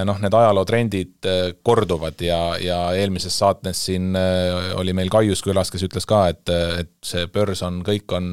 noh, 0.06 0.20
need 0.22 0.36
ajalootrendid 0.38 1.28
äh, 1.30 1.40
korduvad 1.66 2.22
ja, 2.22 2.40
ja 2.62 2.78
eelmises 2.98 3.36
saates 3.40 3.80
siin 3.88 4.14
äh, 4.18 4.72
oli 4.78 4.94
meil 4.94 5.10
Kaius 5.14 5.42
külas, 5.46 5.72
kes 5.74 5.86
ütles 5.88 6.06
ka, 6.10 6.28
et, 6.34 6.50
et 6.80 6.92
see 7.06 7.26
börs 7.34 7.64
on, 7.66 7.82
kõik 7.86 8.14
on, 8.14 8.28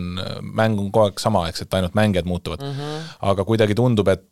mäng 0.45 0.79
on 0.81 0.91
kogu 0.91 1.07
aeg 1.07 1.23
sama, 1.23 1.47
eks, 1.51 1.65
et 1.65 1.77
ainult 1.79 1.97
mängijad 1.99 2.29
muutuvad 2.29 2.65
mm. 2.65 2.77
-hmm. 2.77 3.11
aga 3.33 3.47
kuidagi 3.49 3.77
tundub, 3.79 4.09
et, 4.13 4.29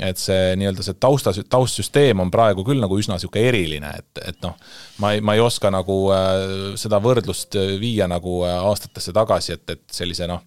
et 0.00 0.18
see 0.18 0.56
nii-öelda 0.58 0.86
see 0.86 0.98
tausta, 1.00 1.34
taustsüsteem 1.48 2.20
on 2.20 2.30
praegu 2.30 2.66
küll 2.66 2.82
nagu 2.82 2.98
üsna 2.98 3.18
niisugune 3.18 3.48
eriline, 3.48 3.94
et, 4.02 4.24
et 4.28 4.42
noh, 4.42 4.56
ma 4.98 5.12
ei, 5.14 5.20
ma 5.20 5.36
ei 5.38 5.44
oska 5.44 5.70
nagu 5.70 5.98
äh, 6.14 6.74
seda 6.80 6.98
võrdlust 7.02 7.58
viia 7.80 8.08
nagu 8.10 8.42
aastatesse 8.42 9.14
tagasi, 9.14 9.58
et, 9.58 9.76
et 9.76 9.84
sellise 10.02 10.26
noh, 10.26 10.42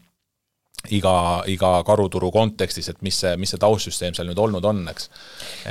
iga, 0.94 1.16
iga 1.52 1.72
karuturu 1.88 2.32
kontekstis, 2.34 2.90
et 2.92 3.02
mis 3.06 3.18
see, 3.24 3.34
mis 3.42 3.54
see 3.54 3.62
taustsüsteem 3.62 4.16
seal 4.18 4.30
nüüd 4.30 4.42
olnud 4.42 4.66
on, 4.70 4.84
eks. 4.92 5.10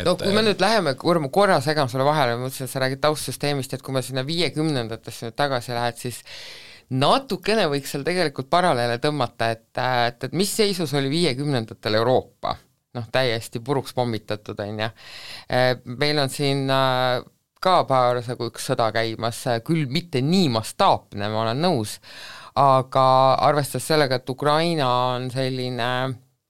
no 0.07 0.17
kui 0.21 0.35
me 0.35 0.45
nüüd 0.47 0.63
läheme, 0.63 0.97
Urmo, 1.05 1.31
korra 1.35 1.61
segan 1.65 1.91
sulle 1.93 2.07
vahele, 2.07 2.37
ma 2.39 2.47
mõtlesin, 2.47 2.69
et 2.69 2.75
sa 2.75 2.83
räägid 2.85 3.03
taustsüsteemist, 3.05 3.75
et 3.77 3.85
kui 3.85 3.97
me 3.97 4.03
sinna 4.05 4.27
viiekümnendatesse 4.27 5.31
nüüd 5.31 5.39
tagasi 5.39 5.75
lähed, 5.77 6.01
siis 6.01 6.23
natukene 6.95 7.67
võiks 7.73 7.95
seal 7.95 8.05
tegelikult 8.07 8.51
paralleele 8.53 9.01
tõmmata, 9.03 9.51
et, 9.55 9.69
et, 9.79 10.29
et 10.29 10.37
mis 10.37 10.51
seisus 10.51 10.95
oli 10.99 11.13
viiekümnendatel 11.13 12.01
Euroopa? 12.03 12.57
noh, 12.95 13.07
täiesti 13.11 13.59
puruks 13.59 13.91
pommitatud, 13.91 14.61
on 14.63 14.85
ju. 14.85 14.87
meil 15.99 16.21
on 16.23 16.31
siin 16.31 16.69
äh, 16.71 17.25
ka 17.65 17.81
parasjagu 17.89 18.51
üks 18.53 18.69
sõda 18.71 18.91
käimas, 18.95 19.41
küll 19.67 19.89
mitte 19.91 20.23
nii 20.25 20.51
mastaapne, 20.55 21.31
ma 21.33 21.45
olen 21.47 21.63
nõus, 21.65 21.97
aga 22.61 23.07
arvestades 23.49 23.89
sellega, 23.91 24.21
et 24.21 24.31
Ukraina 24.31 24.91
on 25.15 25.31
selline 25.33 25.89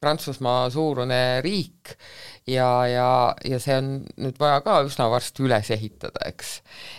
Prantsusmaa 0.04 0.68
suurune 0.70 1.40
riik 1.40 1.94
ja, 2.50 2.68
ja, 2.90 3.08
ja 3.40 3.60
see 3.62 3.78
on 3.80 3.90
nüüd 4.20 4.36
vaja 4.40 4.60
ka 4.66 4.82
üsna 4.84 5.08
varsti 5.12 5.46
üles 5.46 5.70
ehitada, 5.72 6.26
eks. 6.28 6.58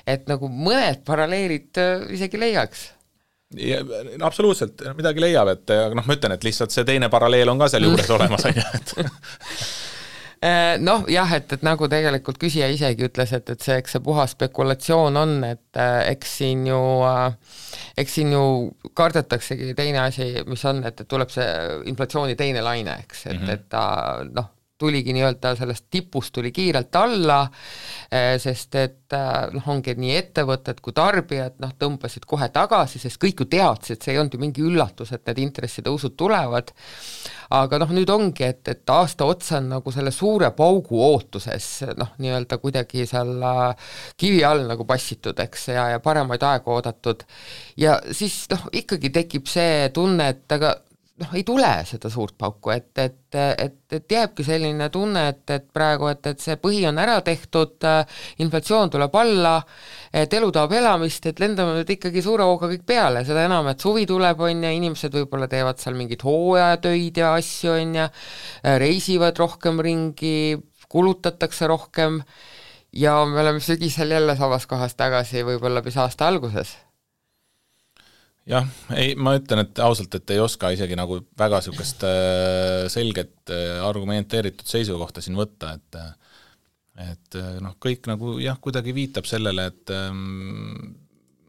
et 0.09 0.25
nagu 0.31 0.49
mõned 0.49 1.05
paralleelid 1.05 1.81
äh, 1.81 2.05
isegi 2.17 2.41
leiaks 2.41 2.91
Ja, 3.55 3.77
absoluutselt, 4.25 4.81
midagi 4.97 5.21
leiab, 5.21 5.47
et 5.53 5.69
aga 5.69 5.95
noh, 5.95 6.03
ma 6.03 6.15
ütlen, 6.17 6.33
et 6.33 6.43
lihtsalt 6.43 6.73
see 6.73 6.83
teine 6.83 7.07
paralleel 7.13 7.51
on 7.53 7.61
ka 7.61 7.69
sealjuures 7.71 8.09
olemas, 8.11 8.47
on 8.49 8.57
ju, 8.57 8.63
et 8.73 8.95
Äh, 9.05 9.11
noh, 10.81 11.05
jah, 11.09 11.31
et, 11.37 11.53
et 11.55 11.63
nagu 11.65 11.87
tegelikult 11.91 12.37
küsija 12.41 12.67
isegi 12.71 13.07
ütles, 13.07 13.31
et, 13.33 13.49
et 13.49 13.61
see, 13.61 13.77
eks 13.81 13.95
see 13.95 14.03
puhas 14.03 14.35
spekulatsioon 14.35 15.17
on, 15.17 15.37
et 15.47 15.79
äh, 15.79 16.01
eks 16.11 16.35
siin 16.41 16.65
ju 16.67 16.81
äh, 17.07 17.55
eks 17.97 18.17
siin 18.19 18.33
ju 18.35 18.43
kardetaksegi 18.97 19.73
teine 19.77 20.03
asi, 20.03 20.31
mis 20.47 20.65
on, 20.67 20.83
et, 20.87 20.99
et 21.01 21.09
tuleb 21.09 21.31
see 21.33 21.47
inflatsiooni 21.91 22.35
teine 22.39 22.63
laine, 22.65 22.99
eks, 23.05 23.25
et 23.25 23.39
mm, 23.39 23.45
-hmm. 23.45 23.53
et 23.53 23.69
ta 23.69 23.85
noh, 24.31 24.51
tuligi 24.77 25.13
nii-öelda 25.15 25.53
sellest 25.55 25.85
tipust 25.91 26.33
tuli 26.35 26.51
kiirelt 26.51 26.95
alla, 26.99 27.39
eh, 28.11 28.35
sest 28.41 28.75
et 28.75 29.15
eh, 29.15 29.53
noh, 29.55 29.67
ongi 29.71 29.95
nii 29.95 30.15
ettevõtted 30.19 30.81
kui 30.83 30.95
tarbijad 30.95 31.61
noh, 31.63 31.71
tõmbasid 31.79 32.27
kohe 32.27 32.49
tagasi, 32.53 32.99
sest 32.99 33.19
kõik 33.21 33.45
ju 33.45 33.49
teadsid, 33.55 34.01
see 34.03 34.15
ei 34.15 34.19
olnud 34.19 34.35
ju 34.35 34.41
mingi 34.41 34.65
üllatus, 34.65 35.13
et 35.15 35.23
need 35.29 35.39
intressitõusud 35.45 36.17
tulevad, 36.19 36.73
aga 37.55 37.79
noh, 37.79 37.93
nüüd 37.95 38.11
ongi, 38.11 38.47
et, 38.49 38.67
et 38.67 38.91
aasta 38.91 39.27
otsa 39.29 39.61
on 39.61 39.69
nagu 39.77 39.93
selle 39.95 40.11
suure 40.11 40.51
paugu 40.57 40.99
ootuses 41.07 41.69
noh, 41.95 42.11
nii-öelda 42.19 42.59
kuidagi 42.59 43.05
seal 43.07 43.31
äh, 43.47 43.93
kivi 44.19 44.43
all 44.47 44.65
nagu 44.67 44.87
passitud, 44.89 45.39
eks, 45.45 45.69
ja, 45.71 45.87
ja 45.95 46.03
paremaid 46.03 46.43
aegu 46.43 46.75
oodatud, 46.75 47.23
ja 47.79 48.01
siis 48.11 48.43
noh, 48.51 48.67
ikkagi 48.75 49.13
tekib 49.21 49.47
see 49.47 49.87
tunne, 49.95 50.33
et 50.35 50.57
aga 50.57 50.75
noh, 51.21 51.31
ei 51.37 51.43
tule 51.47 51.69
seda 51.87 52.09
suurt 52.11 52.35
pauku, 52.37 52.71
et, 52.73 52.89
et, 52.99 53.37
et, 53.37 53.77
et 53.97 54.15
jääbki 54.15 54.43
selline 54.45 54.89
tunne, 54.91 55.21
et, 55.31 55.43
et 55.55 55.65
praegu, 55.73 56.09
et, 56.11 56.27
et 56.31 56.41
see 56.43 56.57
põhi 56.59 56.81
on 56.89 56.99
ära 57.01 57.17
tehtud, 57.25 57.85
inflatsioon 58.43 58.91
tuleb 58.93 59.15
alla, 59.21 59.55
et 60.11 60.33
elu 60.35 60.51
tahab 60.55 60.75
elamist, 60.79 61.29
et 61.31 61.39
lendame 61.43 61.77
nüüd 61.77 61.93
ikkagi 61.95 62.23
suure 62.25 62.47
hooga 62.47 62.69
kõik 62.73 62.83
peale, 62.87 63.23
seda 63.27 63.45
enam, 63.47 63.69
et 63.71 63.83
suvi 63.83 64.03
tuleb, 64.09 64.43
on 64.43 64.65
ju, 64.67 64.73
inimesed 64.81 65.15
võib-olla 65.15 65.47
teevad 65.51 65.79
seal 65.81 65.95
mingeid 65.99 66.25
hooajatöid 66.27 67.21
ja 67.23 67.35
asju, 67.39 67.77
on 67.77 67.99
ju, 68.01 68.09
reisivad 68.83 69.39
rohkem 69.39 69.79
ringi, 69.85 70.35
kulutatakse 70.91 71.67
rohkem 71.71 72.19
ja 72.95 73.17
me 73.27 73.39
oleme 73.41 73.63
sügisel 73.63 74.11
jälle 74.15 74.35
samas 74.39 74.67
kohas 74.67 74.95
tagasi, 74.99 75.43
võib-olla 75.47 75.83
mis 75.83 75.97
aasta 75.99 76.27
alguses 76.27 76.75
jah, 78.49 78.67
ei, 78.95 79.15
ma 79.17 79.35
ütlen, 79.37 79.63
et 79.65 79.79
ausalt, 79.83 80.13
et 80.19 80.35
ei 80.35 80.41
oska 80.43 80.69
isegi 80.75 80.97
nagu 80.97 81.19
väga 81.39 81.61
niisugust 81.61 82.05
äh, 82.07 82.85
selget 82.93 83.53
äh, 83.53 83.79
argumenteeritud 83.85 84.69
seisukohta 84.69 85.23
siin 85.23 85.37
võtta, 85.39 85.75
et 85.79 86.01
et 86.95 87.35
äh, 87.35 87.57
noh, 87.59 87.73
kõik 87.81 88.07
nagu 88.07 88.37
jah, 88.39 88.59
kuidagi 88.61 88.93
viitab 88.95 89.27
sellele, 89.27 89.65
et 89.71 89.91
ähm, 89.91 90.95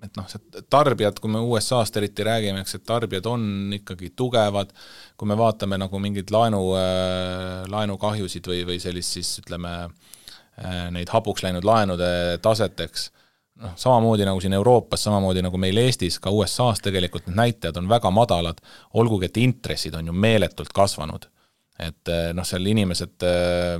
et 0.04 0.16
noh, 0.18 0.26
see 0.30 0.62
tarbijad, 0.70 1.18
kui 1.22 1.30
me 1.32 1.40
USA-st 1.42 1.98
eriti 2.00 2.24
räägime, 2.26 2.62
eks, 2.62 2.76
et 2.78 2.84
tarbijad 2.86 3.26
on 3.30 3.46
ikkagi 3.74 4.12
tugevad, 4.18 4.72
kui 5.18 5.28
me 5.30 5.36
vaatame 5.38 5.78
nagu 5.80 6.00
mingeid 6.02 6.30
laenu 6.34 6.62
äh,, 6.78 7.64
laenukahjusid 7.72 8.50
või, 8.50 8.62
või 8.68 8.80
sellist 8.82 9.16
siis 9.16 9.32
ütleme 9.42 9.72
äh,, 9.86 10.88
neid 10.94 11.10
hapuks 11.14 11.46
läinud 11.46 11.66
laenude 11.66 12.10
taset, 12.44 12.80
eks 12.86 13.10
noh, 13.62 13.72
samamoodi 13.76 14.26
nagu 14.26 14.40
siin 14.40 14.56
Euroopas, 14.56 15.04
samamoodi 15.06 15.44
nagu 15.44 15.60
meil 15.60 15.78
Eestis, 15.80 16.18
ka 16.22 16.32
USA-s 16.34 16.84
tegelikult 16.84 17.28
need 17.28 17.38
näitajad 17.40 17.80
on 17.80 17.88
väga 17.90 18.12
madalad, 18.14 18.60
olgugi 18.94 19.30
et 19.30 19.40
intressid 19.42 19.96
on 19.96 20.12
ju 20.12 20.12
meeletult 20.12 20.72
kasvanud. 20.76 21.30
et 21.76 22.08
eh, 22.08 22.30
noh, 22.32 22.44
seal 22.48 22.64
inimesed 22.66 23.24
äh, 23.28 23.74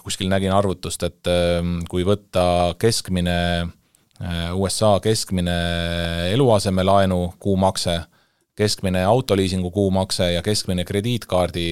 kuskil 0.00 0.30
nägin 0.32 0.52
arvutust, 0.56 1.02
et 1.04 1.28
äh, 1.28 1.58
kui 1.88 2.06
võtta 2.08 2.74
keskmine 2.78 3.40
USA 4.58 4.96
keskmine 4.98 5.52
eluasemelaenu 6.32 7.18
kuumakse, 7.38 8.00
keskmine 8.58 9.04
autoliisingu 9.06 9.70
kuumakse 9.70 10.32
ja 10.32 10.40
keskmine 10.42 10.82
krediitkaardi 10.84 11.66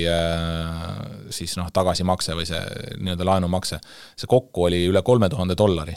siis 1.34 1.56
noh, 1.58 1.72
tagasimakse 1.74 2.36
või 2.38 2.46
see 2.46 2.60
nii-öelda 3.00 3.26
laenumakse, 3.26 3.80
see 4.14 4.30
kokku 4.30 4.68
oli 4.68 4.84
üle 4.86 5.02
kolme 5.02 5.26
tuhande 5.32 5.58
dollari 5.58 5.96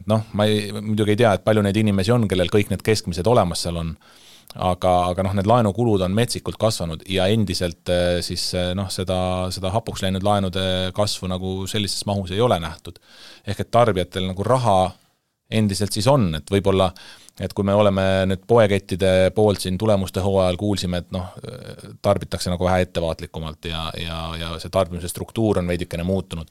et 0.00 0.08
noh, 0.10 0.24
ma 0.38 0.46
ei, 0.48 0.70
muidugi 0.72 1.14
ei 1.14 1.20
tea, 1.20 1.32
et 1.36 1.44
palju 1.44 1.62
neid 1.64 1.78
inimesi 1.78 2.12
on, 2.14 2.26
kellel 2.30 2.50
kõik 2.52 2.72
need 2.72 2.84
keskmised 2.86 3.28
olemas 3.28 3.64
seal 3.66 3.78
on, 3.80 3.92
aga, 4.54 4.92
aga 5.12 5.26
noh, 5.26 5.36
need 5.38 5.48
laenukulud 5.48 6.04
on 6.04 6.14
metsikult 6.16 6.58
kasvanud 6.60 7.04
ja 7.10 7.28
endiselt 7.32 7.92
eh, 7.92 8.20
siis 8.24 8.48
eh, 8.58 8.72
noh, 8.78 8.90
seda, 8.92 9.18
seda 9.54 9.72
hapuks 9.74 10.04
läinud 10.04 10.24
laenude 10.26 10.64
kasvu 10.96 11.30
nagu 11.32 11.62
sellises 11.70 12.04
mahus 12.08 12.32
ei 12.34 12.40
ole 12.40 12.58
nähtud. 12.60 13.00
ehk 13.46 13.64
et 13.64 13.70
tarbijatel 13.70 14.28
nagu 14.28 14.44
raha 14.46 14.92
endiselt 15.52 15.92
siis 15.92 16.08
on, 16.08 16.30
et 16.38 16.50
võib-olla 16.50 16.90
et 17.42 17.52
kui 17.52 17.66
me 17.66 17.74
oleme 17.74 18.04
nüüd 18.30 18.44
poekettide 18.46 19.32
poolt 19.34 19.64
siin 19.64 19.78
tulemuste 19.78 20.22
hooajal 20.22 20.56
kuulsime, 20.60 21.02
et 21.02 21.10
noh, 21.14 21.32
tarbitakse 22.02 22.52
nagu 22.52 22.64
vähe 22.68 22.86
ettevaatlikumalt 22.86 23.70
ja, 23.70 23.88
ja, 23.98 24.20
ja 24.38 24.52
see 24.62 24.70
tarbimise 24.72 25.10
struktuur 25.10 25.58
on 25.58 25.70
veidikene 25.72 26.06
muutunud. 26.06 26.48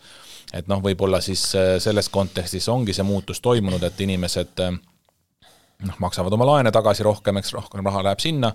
Et 0.54 0.67
noh, 0.67 0.82
võib-olla 0.84 1.21
siis 1.23 1.45
äh, 1.56 1.75
selles 1.80 2.10
kontekstis 2.12 2.67
ongi 2.69 2.93
see 2.93 3.08
muutus 3.08 3.39
toimunud, 3.41 3.84
et 3.88 4.01
inimesed 4.04 4.63
äh, 4.65 4.73
noh, 5.88 5.99
maksavad 6.04 6.34
oma 6.36 6.47
laene 6.49 6.73
tagasi 6.75 7.06
rohkem, 7.08 7.39
eks 7.39 7.54
rohkem 7.56 7.86
raha 7.88 8.04
läheb 8.10 8.23
sinna, 8.23 8.51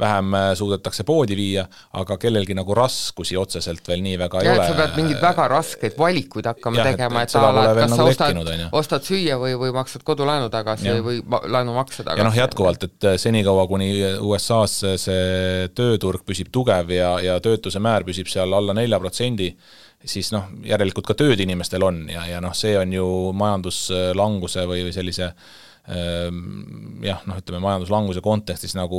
vähem 0.00 0.34
äh, 0.34 0.52
suudetakse 0.54 1.04
poodi 1.04 1.36
viia, 1.36 1.64
aga 1.98 2.16
kellelgi 2.20 2.54
nagu 2.54 2.74
raskusi 2.76 3.36
otseselt 3.36 3.88
veel 3.88 4.02
nii 4.04 4.18
väga 4.20 4.42
ja, 4.44 4.52
ei 4.52 4.60
ole. 4.60 4.68
sa 4.68 4.76
pead 4.78 4.98
mingeid 5.00 5.22
väga 5.22 5.48
raskeid 5.50 5.98
valikuid 5.98 6.46
hakkama 6.52 6.80
ja, 6.80 6.86
tegema, 6.92 7.24
et, 7.24 7.32
et, 7.32 7.34
et 7.34 7.48
a 7.48 7.50
la, 7.52 7.64
et 7.72 7.80
kas 7.80 7.92
nagu 7.94 7.98
sa 7.98 8.08
ostad, 8.12 8.62
ostad 8.80 9.08
süüa 9.08 9.40
või, 9.40 9.56
või 9.58 9.74
maksad 9.74 10.06
kodulaenu 10.06 10.50
tagasi 10.54 10.90
ja. 10.90 10.96
või 11.04 11.18
laenumakse 11.26 12.04
tagasi. 12.04 12.22
ja 12.22 12.28
noh, 12.28 12.38
jätkuvalt, 12.38 12.88
et 12.88 13.10
senikaua, 13.20 13.66
kuni 13.70 13.90
USA-s 14.22 14.86
see 15.02 15.68
tööturg 15.74 16.24
püsib 16.26 16.52
tugev 16.54 16.94
ja, 16.94 17.16
ja 17.24 17.38
töötuse 17.42 17.82
määr 17.82 18.06
püsib 18.06 18.30
seal 18.30 18.54
alla 18.54 18.76
nelja 18.76 19.00
protsendi, 19.02 19.50
siis 20.06 20.30
noh, 20.34 20.46
järelikult 20.66 21.08
ka 21.10 21.18
tööd 21.18 21.40
inimestel 21.42 21.82
on 21.82 22.04
ja, 22.12 22.26
ja 22.30 22.42
noh, 22.44 22.54
see 22.54 22.76
on 22.78 22.92
ju 22.94 23.08
majanduslanguse 23.34 24.68
või, 24.70 24.86
või 24.86 24.94
sellise 24.94 25.32
ähm, 25.32 25.56
jah, 25.88 27.22
noh, 27.24 27.38
ütleme 27.40 27.62
majanduslanguse 27.64 28.20
kontekstis 28.24 28.74
nagu 28.76 28.98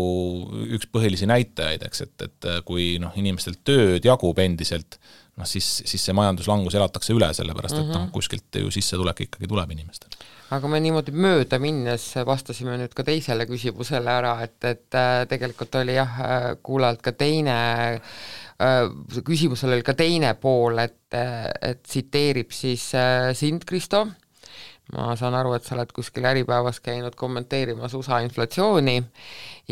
üks 0.74 0.90
põhilisi 0.90 1.28
näitajaid, 1.30 1.84
eks, 1.86 2.02
et, 2.08 2.26
et 2.26 2.50
kui 2.66 2.96
noh, 3.02 3.14
inimestel 3.20 3.60
tööd 3.68 4.08
jagub 4.08 4.42
endiselt, 4.42 4.98
noh 5.38 5.46
siis, 5.46 5.68
siis 5.86 6.02
see 6.02 6.18
majanduslangus 6.18 6.80
elatakse 6.80 7.14
üle, 7.14 7.30
sellepärast 7.38 7.78
et 7.78 7.84
mm 7.84 7.86
-hmm. 7.86 7.94
noh, 7.94 8.08
mhm. 8.08 8.14
kuskilt 8.16 8.62
ju 8.64 8.72
sissetulek 8.74 9.22
ikkagi 9.28 9.48
tuleb 9.48 9.72
inimestel. 9.78 10.10
aga 10.50 10.68
me 10.68 10.80
niimoodi 10.80 11.12
mööda 11.14 11.60
minnes 11.62 12.10
vastasime 12.26 12.78
nüüd 12.78 12.94
ka 12.98 13.04
teisele 13.06 13.46
küsimusele 13.46 14.10
ära, 14.10 14.42
et, 14.42 14.58
et 14.64 14.96
äh, 14.98 15.28
tegelikult 15.30 15.76
oli 15.76 15.94
jah, 15.94 16.18
kuulajalt 16.64 17.02
ka 17.06 17.12
teine 17.12 17.58
äh, 17.94 18.02
Äh, 18.60 18.90
küsimusel 19.24 19.72
oli 19.72 19.84
ka 19.88 19.94
teine 19.96 20.34
pool, 20.36 20.82
et, 20.84 20.98
et 21.16 21.80
tsiteerib 21.86 22.52
siis 22.52 22.90
äh, 22.98 23.30
sind, 23.38 23.64
Kristo, 23.68 24.04
ma 24.96 25.16
saan 25.20 25.36
aru, 25.38 25.54
et 25.58 25.66
sa 25.66 25.76
oled 25.76 25.92
kuskil 25.96 26.26
Äripäevas 26.26 26.80
käinud 26.84 27.16
kommenteerimas 27.16 27.94
USA 27.94 28.20
inflatsiooni 28.26 28.98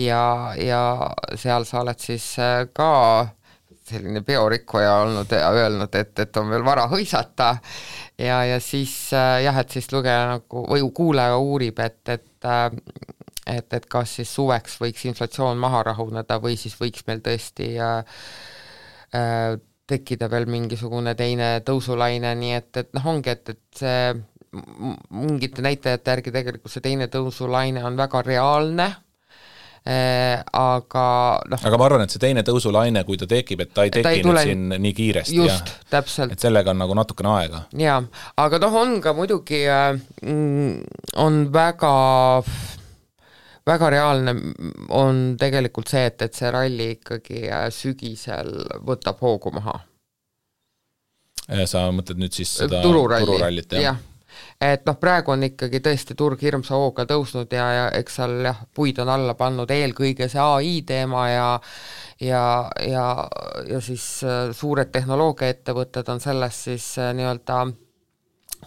ja, 0.03 0.53
ja 0.61 0.81
seal 1.35 1.65
sa 1.65 1.81
oled 1.81 2.03
siis 2.03 2.33
äh, 2.39 2.67
ka 2.73 3.27
selline 3.87 4.21
peorikkuja 4.27 4.97
olnud 5.03 5.31
ja 5.31 5.49
öelnud, 5.55 5.93
et, 5.95 6.11
et 6.19 6.37
on 6.37 6.49
veel 6.51 6.65
vara 6.65 6.89
hõisata. 6.91 7.53
Ja, 8.19 8.41
ja 8.43 8.57
siis 8.59 9.13
jah, 9.13 9.55
et 9.61 9.71
siis 9.71 9.87
lugeja 9.93 10.25
nagu 10.33 10.65
või 10.67 10.83
kuulaja 10.91 11.37
uurib, 11.39 11.79
et, 11.79 12.01
et 12.09 12.49
et, 13.47 13.73
et 13.73 13.85
kas 13.87 14.17
siis 14.19 14.33
suveks 14.35 14.75
võiks 14.81 15.05
inflatsioon 15.07 15.55
maha 15.57 15.85
rahuneda 15.87 16.35
või 16.43 16.57
siis 16.59 16.75
võiks 16.75 17.05
meil 17.07 17.21
tõesti 17.23 17.69
äh, 17.79 18.03
Äh, 19.15 19.55
tekkida 19.87 20.27
veel 20.27 20.49
mingisugune 20.51 21.13
teine 21.15 21.61
tõusulaine, 21.63 22.33
nii 22.35 22.55
et, 22.57 22.71
et 22.81 22.89
noh, 22.97 23.05
ongi, 23.07 23.31
et, 23.31 23.53
et 23.53 23.79
see 23.79 23.99
mingite 24.53 25.65
näitajate 25.65 26.15
järgi 26.15 26.33
tegelikult 26.35 26.73
see 26.73 26.85
teine 26.85 27.09
tõusulaine 27.11 27.83
on 27.87 27.97
väga 27.99 28.21
reaalne 28.25 28.87
äh,, 29.87 30.39
aga 30.53 31.03
noh 31.51 31.67
aga 31.69 31.79
ma 31.79 31.89
arvan, 31.89 32.05
et 32.05 32.15
see 32.15 32.23
teine 32.23 32.43
tõusulaine, 32.47 33.03
kui 33.07 33.19
ta 33.19 33.27
tekib, 33.29 33.65
et 33.65 33.73
ta 33.75 33.87
ei 33.87 33.93
teki 33.93 34.23
nüüd 34.27 34.41
siin 34.43 34.65
nii 34.73 34.95
kiiresti, 34.97 35.37
jah. 35.43 35.61
täpselt. 35.91 36.33
et 36.35 36.47
sellega 36.47 36.73
on 36.73 36.81
nagu 36.83 36.97
natukene 36.97 37.33
aega. 37.35 37.63
jaa, 37.77 38.01
aga 38.45 38.61
noh, 38.63 38.81
on 38.83 38.97
ka 39.03 39.15
muidugi 39.17 39.63
äh,, 39.67 39.99
on 41.23 41.45
väga 41.53 41.93
väga 43.67 43.89
reaalne 43.91 44.35
on 44.95 45.23
tegelikult 45.39 45.91
see, 45.91 46.05
et, 46.07 46.21
et 46.23 46.37
see 46.39 46.51
ralli 46.53 46.91
ikkagi 46.97 47.45
äh, 47.51 47.67
sügisel 47.73 48.53
võtab 48.87 49.19
hoogu 49.23 49.51
maha. 49.55 49.79
sa 51.67 51.87
mõtled 51.95 52.19
nüüd 52.21 52.35
siis 52.35 52.57
seda 52.61 52.81
tururalli, 52.83 53.27
tururallit, 53.27 53.75
jah 53.77 53.89
ja.? 53.91 53.97
Et 54.61 54.85
noh, 54.85 54.97
praegu 54.99 55.31
on 55.31 55.43
ikkagi 55.47 55.81
tõesti 55.85 56.15
turg 56.17 56.41
hirmsa 56.41 56.75
hooga 56.75 57.05
tõusnud 57.09 57.53
ja, 57.53 57.67
ja 57.73 57.87
eks 57.99 58.19
seal 58.19 58.37
jah, 58.45 58.61
puid 58.73 58.99
on 59.03 59.11
alla 59.13 59.33
pannud 59.37 59.71
eelkõige 59.71 60.29
see 60.31 60.43
ai 60.43 60.77
teema 60.87 61.27
ja 61.29 61.49
ja, 62.21 62.43
ja, 62.87 63.07
ja 63.69 63.81
siis 63.81 64.05
äh, 64.25 64.47
suured 64.51 64.91
tehnoloogiaettevõtted 64.93 66.09
on 66.13 66.23
sellest 66.23 66.69
siis 66.71 66.87
äh, 67.01 67.13
nii-öelda 67.17 67.65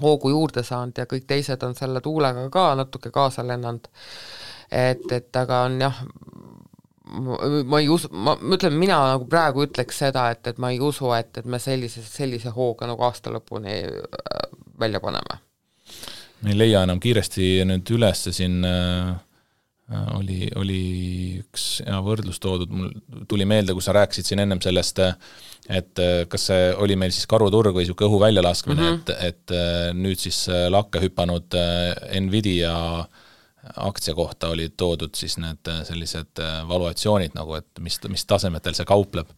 hoogu 0.00 0.30
juurde 0.30 0.62
saanud 0.62 0.98
ja 1.02 1.08
kõik 1.10 1.26
teised 1.26 1.62
on 1.66 1.74
selle 1.74 2.00
tuulega 2.00 2.46
ka 2.50 2.70
natuke 2.78 3.10
kaasa 3.10 3.42
lennanud 3.46 3.90
et, 4.70 5.12
et 5.12 5.36
aga 5.36 5.64
on 5.66 5.78
jah, 5.82 6.00
ma 7.66 7.80
ei 7.80 7.88
usu, 7.90 8.10
ma, 8.12 8.36
ma 8.40 8.56
ütlen, 8.56 8.76
mina 8.78 8.98
nagu 9.12 9.26
praegu 9.30 9.66
ütleks 9.66 10.00
seda, 10.04 10.28
et, 10.34 10.46
et 10.46 10.60
ma 10.62 10.70
ei 10.74 10.80
usu, 10.82 11.10
et, 11.16 11.42
et 11.42 11.46
me 11.50 11.58
sellise, 11.62 12.04
sellise 12.06 12.54
hooga 12.54 12.88
nagu 12.90 13.06
aasta 13.06 13.32
lõpuni 13.34 13.80
äh, 13.82 14.42
välja 14.80 15.02
paneme. 15.02 15.40
Ei 16.46 16.56
leia 16.56 16.84
enam 16.86 17.00
kiiresti 17.02 17.50
nüüd 17.68 17.90
üles 17.96 18.24
siin 18.32 18.64
äh, 18.64 19.12
oli, 20.14 20.46
oli 20.56 20.82
üks 21.40 21.80
hea 21.82 21.98
võrdlus 22.06 22.38
toodud, 22.42 22.70
mul 22.70 22.92
tuli 23.28 23.46
meelde, 23.48 23.74
kui 23.74 23.82
sa 23.82 23.94
rääkisid 23.96 24.28
siin 24.28 24.44
ennem 24.44 24.60
sellest, 24.62 25.00
et 25.70 26.02
kas 26.30 26.44
see 26.52 26.68
oli 26.78 26.94
meil 26.98 27.10
siis 27.10 27.26
karuturg 27.30 27.74
või 27.74 27.82
niisugune 27.82 28.06
õhu 28.06 28.20
väljalaskmine 28.22 28.84
mm, 28.84 29.00
-hmm. 29.00 29.26
et, 29.26 29.50
et 29.50 29.96
nüüd 29.98 30.22
siis 30.22 30.44
lakke 30.70 31.02
hüpanud 31.02 31.58
Nvidia 32.22 32.76
äh, 33.00 33.26
aktsia 33.76 34.14
kohta 34.14 34.48
olid 34.48 34.74
toodud 34.76 35.14
siis 35.14 35.36
need 35.38 35.68
äh, 35.68 35.82
sellised 35.84 36.40
äh, 36.40 36.60
valuatsioonid 36.68 37.36
nagu, 37.36 37.54
et 37.58 37.82
mis, 37.84 37.98
mis 38.08 38.24
tasemetel 38.26 38.76
see 38.76 38.88
kaupleb. 38.88 39.28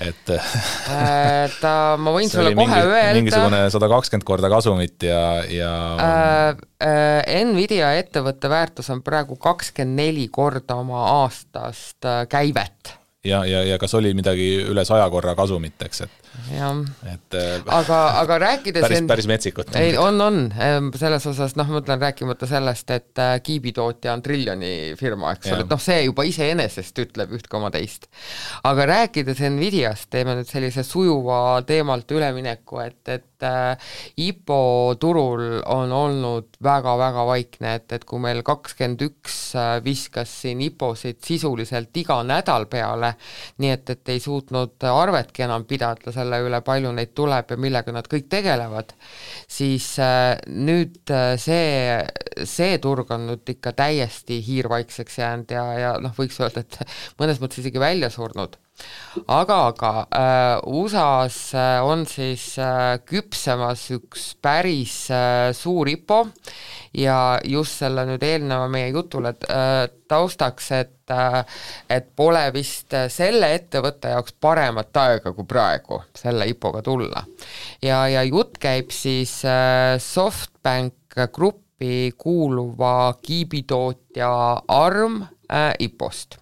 Et 0.00 0.32
äh, 0.32 1.50
ta, 1.60 1.72
ma 2.00 2.14
võin 2.14 2.30
sulle 2.30 2.54
kohe 2.54 2.66
mingi, 2.66 2.80
öelda 2.86 3.16
mingisugune 3.18 3.60
sada 3.72 3.90
kakskümmend 3.92 4.26
korda 4.28 4.50
kasumit 4.52 5.04
ja, 5.04 5.20
ja 5.50 5.72
äh, 6.00 6.62
äh, 6.86 7.42
Nvidia 7.48 7.92
ettevõtte 8.00 8.50
väärtus 8.52 8.90
on 8.94 9.04
praegu 9.06 9.36
kakskümmend 9.40 10.00
neli 10.00 10.26
korda 10.32 10.78
oma 10.80 11.04
aastast 11.24 12.08
käivet. 12.32 12.96
Ja, 13.26 13.42
ja, 13.44 13.60
ja 13.66 13.76
kas 13.80 13.92
oli 13.98 14.14
midagi 14.16 14.54
üle 14.64 14.84
saja 14.88 15.04
korra 15.12 15.34
kasumit, 15.36 15.76
eks, 15.84 16.06
et 16.06 16.19
et 16.30 17.34
äh, 17.34 17.62
aga, 17.66 17.98
aga 18.20 18.36
rääkides 18.42 18.84
päris, 18.84 19.02
päris 19.08 19.26
metsikut. 19.30 19.72
ei, 19.78 19.96
on, 19.98 20.20
on, 20.22 20.38
selles 20.98 21.26
osas 21.26 21.56
noh, 21.58 21.68
ma 21.70 21.80
ütlen 21.82 22.00
rääkimata 22.02 22.46
sellest, 22.50 22.90
et 22.94 23.22
äh, 23.22 23.32
kiibitootja 23.44 24.14
on 24.14 24.22
triljoni 24.22 24.72
firma, 24.98 25.34
eks 25.34 25.50
ole, 25.50 25.64
et 25.64 25.72
noh, 25.72 25.82
see 25.82 26.04
juba 26.04 26.26
iseenesest 26.28 27.02
ütleb 27.02 27.34
üht 27.38 27.50
koma 27.50 27.72
teist. 27.74 28.06
aga 28.66 28.86
rääkides 28.92 29.42
Nvidiast, 29.50 30.10
teeme 30.12 30.36
nüüd 30.38 30.50
sellise 30.50 30.84
sujuva 30.86 31.60
teemalt 31.66 32.10
ülemineku, 32.14 32.78
et, 32.84 33.02
et 33.10 33.46
äh, 33.46 33.90
IPO 34.28 34.60
turul 35.02 35.60
on 35.66 35.94
olnud 35.94 36.60
väga-väga 36.62 37.26
vaikne, 37.26 37.74
et, 37.80 37.88
et 37.98 38.06
kui 38.06 38.22
meil 38.22 38.44
kakskümmend 38.46 39.02
üks 39.08 39.40
viskas 39.84 40.32
siin 40.44 40.62
IPO-sid 40.68 41.20
sisuliselt 41.26 41.96
iga 42.00 42.20
nädal 42.26 42.68
peale, 42.70 43.14
nii 43.58 43.74
et, 43.74 43.96
et 43.96 44.14
ei 44.14 44.22
suutnud 44.22 44.90
arvetki 44.90 45.46
enam 45.46 45.66
pidada 45.68 46.14
selle 46.20 46.40
üle, 46.44 46.62
palju 46.66 46.94
neid 46.96 47.12
tuleb 47.18 47.54
ja 47.54 47.58
millega 47.60 47.94
nad 47.96 48.08
kõik 48.10 48.30
tegelevad, 48.32 48.94
siis 49.50 49.92
äh, 50.02 50.36
nüüd 50.46 51.12
äh, 51.14 51.34
see, 51.40 51.98
see 52.48 52.78
turg 52.82 53.10
on 53.16 53.28
nüüd 53.32 53.54
ikka 53.56 53.74
täiesti 53.82 54.40
hiirvaikseks 54.46 55.20
jäänud 55.22 55.56
ja, 55.56 55.66
ja 55.80 55.94
noh, 56.02 56.14
võiks 56.16 56.40
öelda, 56.42 56.64
et 56.64 56.80
mõnes 57.20 57.42
mõttes 57.42 57.64
isegi 57.64 57.82
välja 57.82 58.12
surnud 58.12 58.60
aga, 59.26 59.56
aga 59.72 59.92
äh, 60.14 60.68
USA-s 60.70 61.54
äh, 61.54 61.78
on 61.82 62.04
siis 62.06 62.54
äh, 62.58 62.98
küpsemas 63.06 63.88
üks 63.94 64.34
päris 64.42 65.10
äh, 65.10 65.50
suur 65.56 65.88
IPO 65.90 66.20
ja 66.98 67.38
just 67.44 67.80
selle 67.82 68.04
nüüd 68.08 68.22
eelneva 68.26 68.68
meie 68.70 68.90
jutule 68.94 69.34
äh, 69.50 69.88
taustaks, 70.10 70.70
et 70.78 71.14
äh, 71.14 71.40
et 71.90 72.10
pole 72.16 72.42
vist 72.54 72.94
äh, 72.94 73.08
selle 73.12 73.52
ettevõtte 73.56 74.14
jaoks 74.14 74.36
paremat 74.40 75.02
aega 75.02 75.34
kui 75.34 75.48
praegu 75.48 76.02
selle 76.16 76.48
IPO-ga 76.50 76.82
tulla. 76.86 77.24
ja, 77.82 78.04
ja 78.10 78.22
jutt 78.26 78.58
käib 78.62 78.94
siis 78.94 79.40
äh, 79.44 79.98
SoftBank 79.98 80.94
Grupi 81.34 82.12
kuuluva 82.18 83.14
kiibitootja 83.22 84.30
ARM 84.68 85.22
äh, 85.50 85.74
IPO-st 85.78 86.38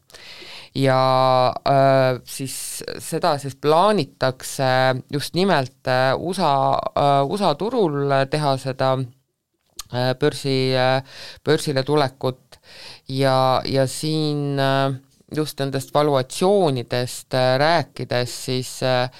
ja 0.78 1.52
äh, 1.66 2.20
siis 2.24 2.84
seda 3.02 3.34
siis 3.38 3.56
plaanitakse 3.56 4.68
just 5.12 5.34
nimelt 5.34 5.88
äh, 5.90 6.14
USA 6.16 6.78
äh,, 6.94 7.22
USA 7.26 7.54
turul 7.58 8.12
teha 8.30 8.56
seda 8.62 8.92
äh, 8.98 10.14
börsi 10.18 10.74
äh,, 10.76 11.02
börsile 11.44 11.82
tulekut. 11.82 12.60
Ja, 13.08 13.62
ja 13.64 13.86
siin 13.86 14.58
äh, 14.60 14.94
just 15.34 15.58
nendest 15.60 15.94
valuatsioonidest 15.94 17.34
äh, 17.34 17.56
rääkides, 17.58 18.36
siis 18.44 18.82
äh, 18.82 19.10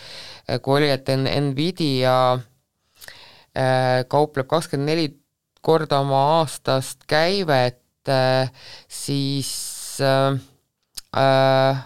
kui 0.63 0.79
oli, 0.79 0.91
et 0.93 1.09
Nvidia 1.09 2.19
äh, 2.35 4.05
kaupleb 4.09 4.49
kakskümmend 4.49 4.93
neli 4.93 5.09
korda 5.65 6.01
oma 6.05 6.21
aastast 6.39 7.05
käivet, 7.11 7.83
äh, 8.09 8.53
siis 8.89 9.99
äh, 10.01 10.39
äh, 11.19 11.85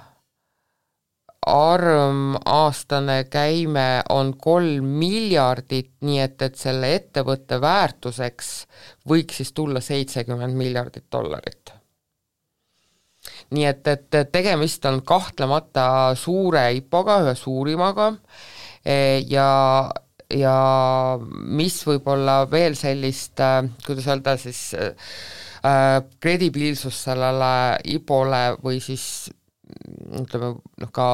arm 1.46 2.36
aastane 2.46 3.24
käime 3.30 4.02
on 4.14 4.32
kolm 4.38 4.86
miljardit, 5.02 5.90
nii 6.06 6.20
et, 6.22 6.42
et 6.42 6.58
selle 6.58 6.92
ettevõtte 6.94 7.58
väärtuseks 7.60 8.52
võiks 9.08 9.40
siis 9.42 9.52
tulla 9.52 9.82
seitsekümmend 9.82 10.54
miljardit 10.56 11.08
dollarit. 11.12 11.74
nii 13.50 13.66
et, 13.66 13.86
et 13.86 14.32
tegemist 14.32 14.84
on 14.86 15.02
kahtlemata 15.06 16.14
suure 16.18 16.62
IPO-ga, 16.78 17.20
ühe 17.26 17.34
suurimaga 17.38 18.12
e, 18.84 19.22
ja 19.30 19.90
ja 20.32 20.56
mis 21.20 21.76
võib-olla 21.86 22.42
veel 22.50 22.76
sellist, 22.78 23.40
äh, 23.40 23.66
kuidas 23.86 24.08
öelda 24.08 24.36
siis 24.40 24.62
äh, 24.78 24.94
Äh, 25.62 26.00
kredibiilsust 26.18 27.04
sellele 27.06 27.78
IPO-le 27.94 28.56
või 28.64 28.80
siis 28.82 29.30
ütleme 30.18 30.56
noh, 30.58 30.88
ka 30.90 31.04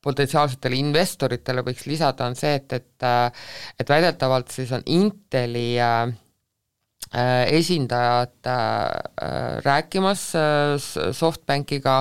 potentsiaalsetele 0.00 0.78
investoritele 0.80 1.60
võiks 1.66 1.84
lisada, 1.84 2.30
on 2.30 2.36
see, 2.38 2.54
et, 2.56 2.72
et 2.72 3.04
äh, 3.04 3.26
et 3.76 3.90
väidetavalt 3.92 4.54
siis 4.54 4.72
on 4.72 4.86
Inteli 4.88 5.74
äh, 5.84 6.08
esindajad 7.58 8.48
äh, 8.48 9.58
rääkimas 9.66 10.22
äh, 10.40 11.12
SoftBankiga 11.20 11.98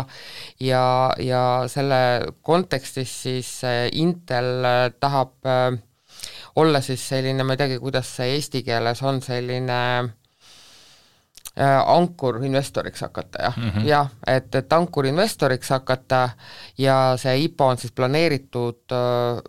ja, 0.63 0.85
ja 1.19 1.41
selle 1.67 1.99
kontekstis 2.47 3.11
siis 3.25 3.49
äh, 3.67 3.89
Intel 3.91 4.63
tahab 5.03 5.35
äh, 5.43 5.75
olla 6.55 6.79
siis 6.79 7.03
selline, 7.11 7.43
ma 7.43 7.57
ei 7.57 7.61
teagi, 7.65 7.81
kuidas 7.83 8.13
see 8.21 8.37
eesti 8.37 8.63
keeles 8.63 9.03
on, 9.03 9.19
selline 9.25 9.81
äh, 9.97 10.07
Äh, 10.07 10.26
ankurinvestoriks 11.85 13.01
hakata, 13.01 13.43
jah 13.43 13.57
mm 13.57 13.69
-hmm., 13.69 13.87
jah, 13.87 14.09
et, 14.27 14.55
et 14.55 14.73
ankurinvestoriks 14.73 15.69
hakata 15.69 16.29
ja 16.77 17.13
see 17.17 17.37
IPO 17.43 17.67
on 17.67 17.77
siis 17.77 17.91
planeeritud 17.91 18.91
äh, 18.91 19.41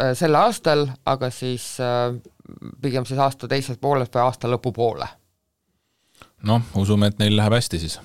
äh, 0.00 0.12
sel 0.14 0.34
aastal, 0.34 0.88
aga 1.06 1.30
siis 1.30 1.76
äh, 1.80 2.20
pigem 2.82 3.04
siis 3.04 3.20
aasta 3.20 3.48
teises 3.48 3.78
pooles 3.78 4.08
või 4.14 4.24
aasta 4.24 4.48
lõpupoole 4.48 5.08
noh, 6.46 6.62
usume, 6.78 7.10
et 7.10 7.20
neil 7.22 7.36
läheb 7.38 7.54
hästi 7.56 7.80
siis. 7.82 7.98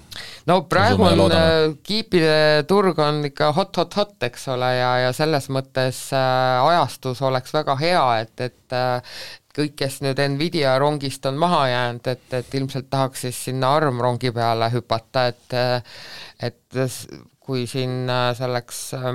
no 0.50 0.60
praegu 0.70 1.06
usume 1.06 1.26
on 1.26 1.36
äh, 1.36 1.58
kiipide 1.86 2.64
turg 2.70 3.00
on 3.02 3.24
ikka 3.30 3.52
hot-hot-hot, 3.58 4.16
eks 4.30 4.48
ole, 4.54 4.72
ja, 4.78 4.92
ja 5.08 5.12
selles 5.16 5.50
mõttes 5.54 6.04
äh, 6.16 6.70
ajastus 6.70 7.22
oleks 7.26 7.54
väga 7.56 7.78
hea, 7.82 8.06
et, 8.24 8.48
et 8.50 8.78
äh, 8.78 9.20
kõik, 9.58 9.76
kes 9.80 10.02
nüüd 10.06 10.20
Nvidia 10.34 10.76
rongist 10.82 11.26
on 11.30 11.40
maha 11.42 11.64
jäänud, 11.72 12.08
et, 12.14 12.28
et 12.40 12.58
ilmselt 12.60 12.90
tahaks 12.90 13.26
siis 13.28 13.40
sinna 13.50 13.74
armrongi 13.80 14.32
peale 14.36 14.70
hüpata, 14.74 15.28
et 15.32 15.58
et 16.48 16.80
kui 17.48 17.64
siin 17.70 18.10
äh, 18.12 18.32
selleks 18.36 18.82
äh, 18.98 19.10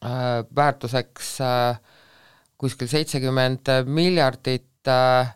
äh, 0.00 0.44
väärtuseks 0.56 1.32
äh, 1.44 1.80
kuskil 2.56 2.88
seitsekümmend 2.88 3.68
miljardit 3.84 4.88
äh, 4.88 5.34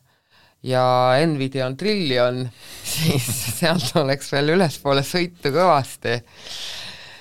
ja 0.63 0.85
Nvidia 1.27 1.67
on 1.69 1.77
triljon, 1.77 2.47
siis 2.95 3.29
sealt 3.61 3.93
oleks 4.01 4.33
veel 4.33 4.57
ülespoole 4.57 5.05
sõitu 5.07 5.53
kõvasti 5.55 6.17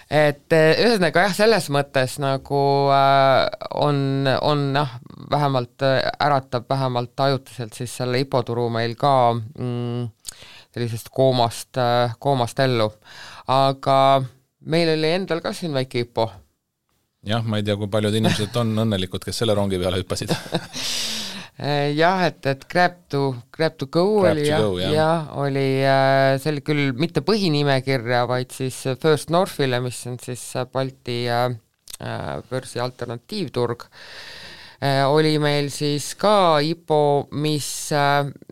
et 0.09 0.55
eh, 0.57 0.79
ühesõnaga 0.81 1.27
jah, 1.27 1.35
selles 1.37 1.69
mõttes 1.73 2.17
nagu 2.21 2.61
äh, 2.93 3.45
on, 3.77 4.25
on 4.41 4.63
jah, 4.73 4.95
vähemalt 5.29 5.85
äh, 5.85 6.01
äratab 6.25 6.65
vähemalt 6.69 7.19
ajutiselt 7.27 7.77
siis 7.77 7.93
selle 8.01 8.21
IPO-turu 8.25 8.67
meil 8.73 8.95
ka 8.97 9.13
mm, 9.37 10.09
sellisest 10.73 11.13
koomast 11.13 11.77
äh,, 11.77 12.17
koomast 12.19 12.59
ellu. 12.65 12.89
aga 13.47 13.97
meil 14.65 14.95
oli 14.97 15.13
endal 15.19 15.43
ka 15.45 15.53
siin 15.53 15.77
väike 15.77 16.07
IPO. 16.07 16.29
jah, 17.29 17.45
ma 17.45 17.61
ei 17.61 17.67
tea, 17.67 17.77
kui 17.77 17.87
paljud 17.87 18.17
inimesed 18.17 18.57
on 18.57 18.73
õnnelikud, 18.85 19.23
kes 19.25 19.43
selle 19.43 19.53
rongi 19.57 19.77
peale 19.77 20.01
hüppasid 20.01 20.33
jah, 21.59 22.25
et, 22.29 22.45
et 22.47 22.65
Grab 22.71 22.99
to, 23.11 23.23
Grab 23.55 23.77
to 23.79 23.89
go 23.91 24.05
Grab 24.21 24.37
oli 24.37 24.47
jah, 24.47 24.65
jah. 24.79 24.93
Ja, 24.95 25.09
oli, 25.41 25.67
äh, 25.83 26.35
see 26.39 26.53
oli 26.53 26.63
küll 26.65 26.93
mitte 26.99 27.23
põhinimekirja, 27.25 28.23
vaid 28.29 28.55
siis 28.55 28.77
First 29.01 29.33
Northile, 29.33 29.81
mis 29.83 29.99
on 30.07 30.19
siis 30.23 30.43
Balti 30.71 31.21
äh, 31.29 31.49
börsi 32.49 32.79
alternatiivturg, 32.79 33.83
oli 35.11 35.33
meil 35.43 35.65
siis 35.75 36.13
ka 36.15 36.61
IPO, 36.63 37.27
mis, 37.43 37.67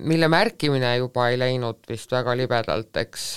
mille 0.03 0.27
märkimine 0.27 0.89
juba 0.97 1.29
ei 1.31 1.37
läinud 1.39 1.79
vist 1.87 2.11
väga 2.11 2.35
libedalt, 2.35 2.91
eks 2.99 3.29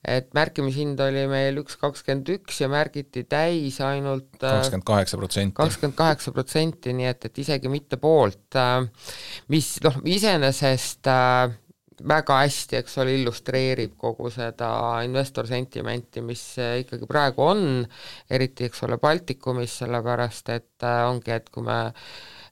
et 0.00 0.30
märkimishind 0.36 1.00
oli 1.04 1.26
meil 1.28 1.60
üks 1.60 1.76
kakskümmend 1.80 2.30
üks 2.38 2.62
ja 2.62 2.70
märgiti 2.72 3.26
täis 3.28 3.80
ainult 3.84 4.38
äh, 4.40 4.60
kakskümmend 4.60 4.86
kaheksa 4.88 5.20
protsenti. 5.20 5.54
kakskümmend 5.58 5.96
kaheksa 5.98 6.32
protsenti, 6.32 6.94
nii 6.96 7.10
et, 7.10 7.26
et 7.28 7.40
isegi 7.44 7.72
mitte 7.72 8.00
poolt, 8.00 8.56
äh, 8.56 8.86
mis 9.52 9.74
noh, 9.84 10.00
iseenesest 10.08 11.10
äh, 11.12 11.52
väga 12.00 12.38
hästi, 12.46 12.78
eks 12.80 12.96
ole, 13.02 13.18
illustreerib 13.18 13.92
kogu 14.00 14.30
seda 14.32 14.70
investor 15.04 15.44
sentimenti, 15.50 16.24
mis 16.24 16.44
ikkagi 16.56 17.04
praegu 17.08 17.44
on, 17.44 17.64
eriti, 18.32 18.70
eks 18.70 18.86
ole, 18.86 18.96
Baltikumis, 19.02 19.82
sellepärast 19.82 20.48
et 20.56 20.88
ongi, 21.10 21.34
et 21.36 21.52
kui 21.52 21.66
me 21.66 21.82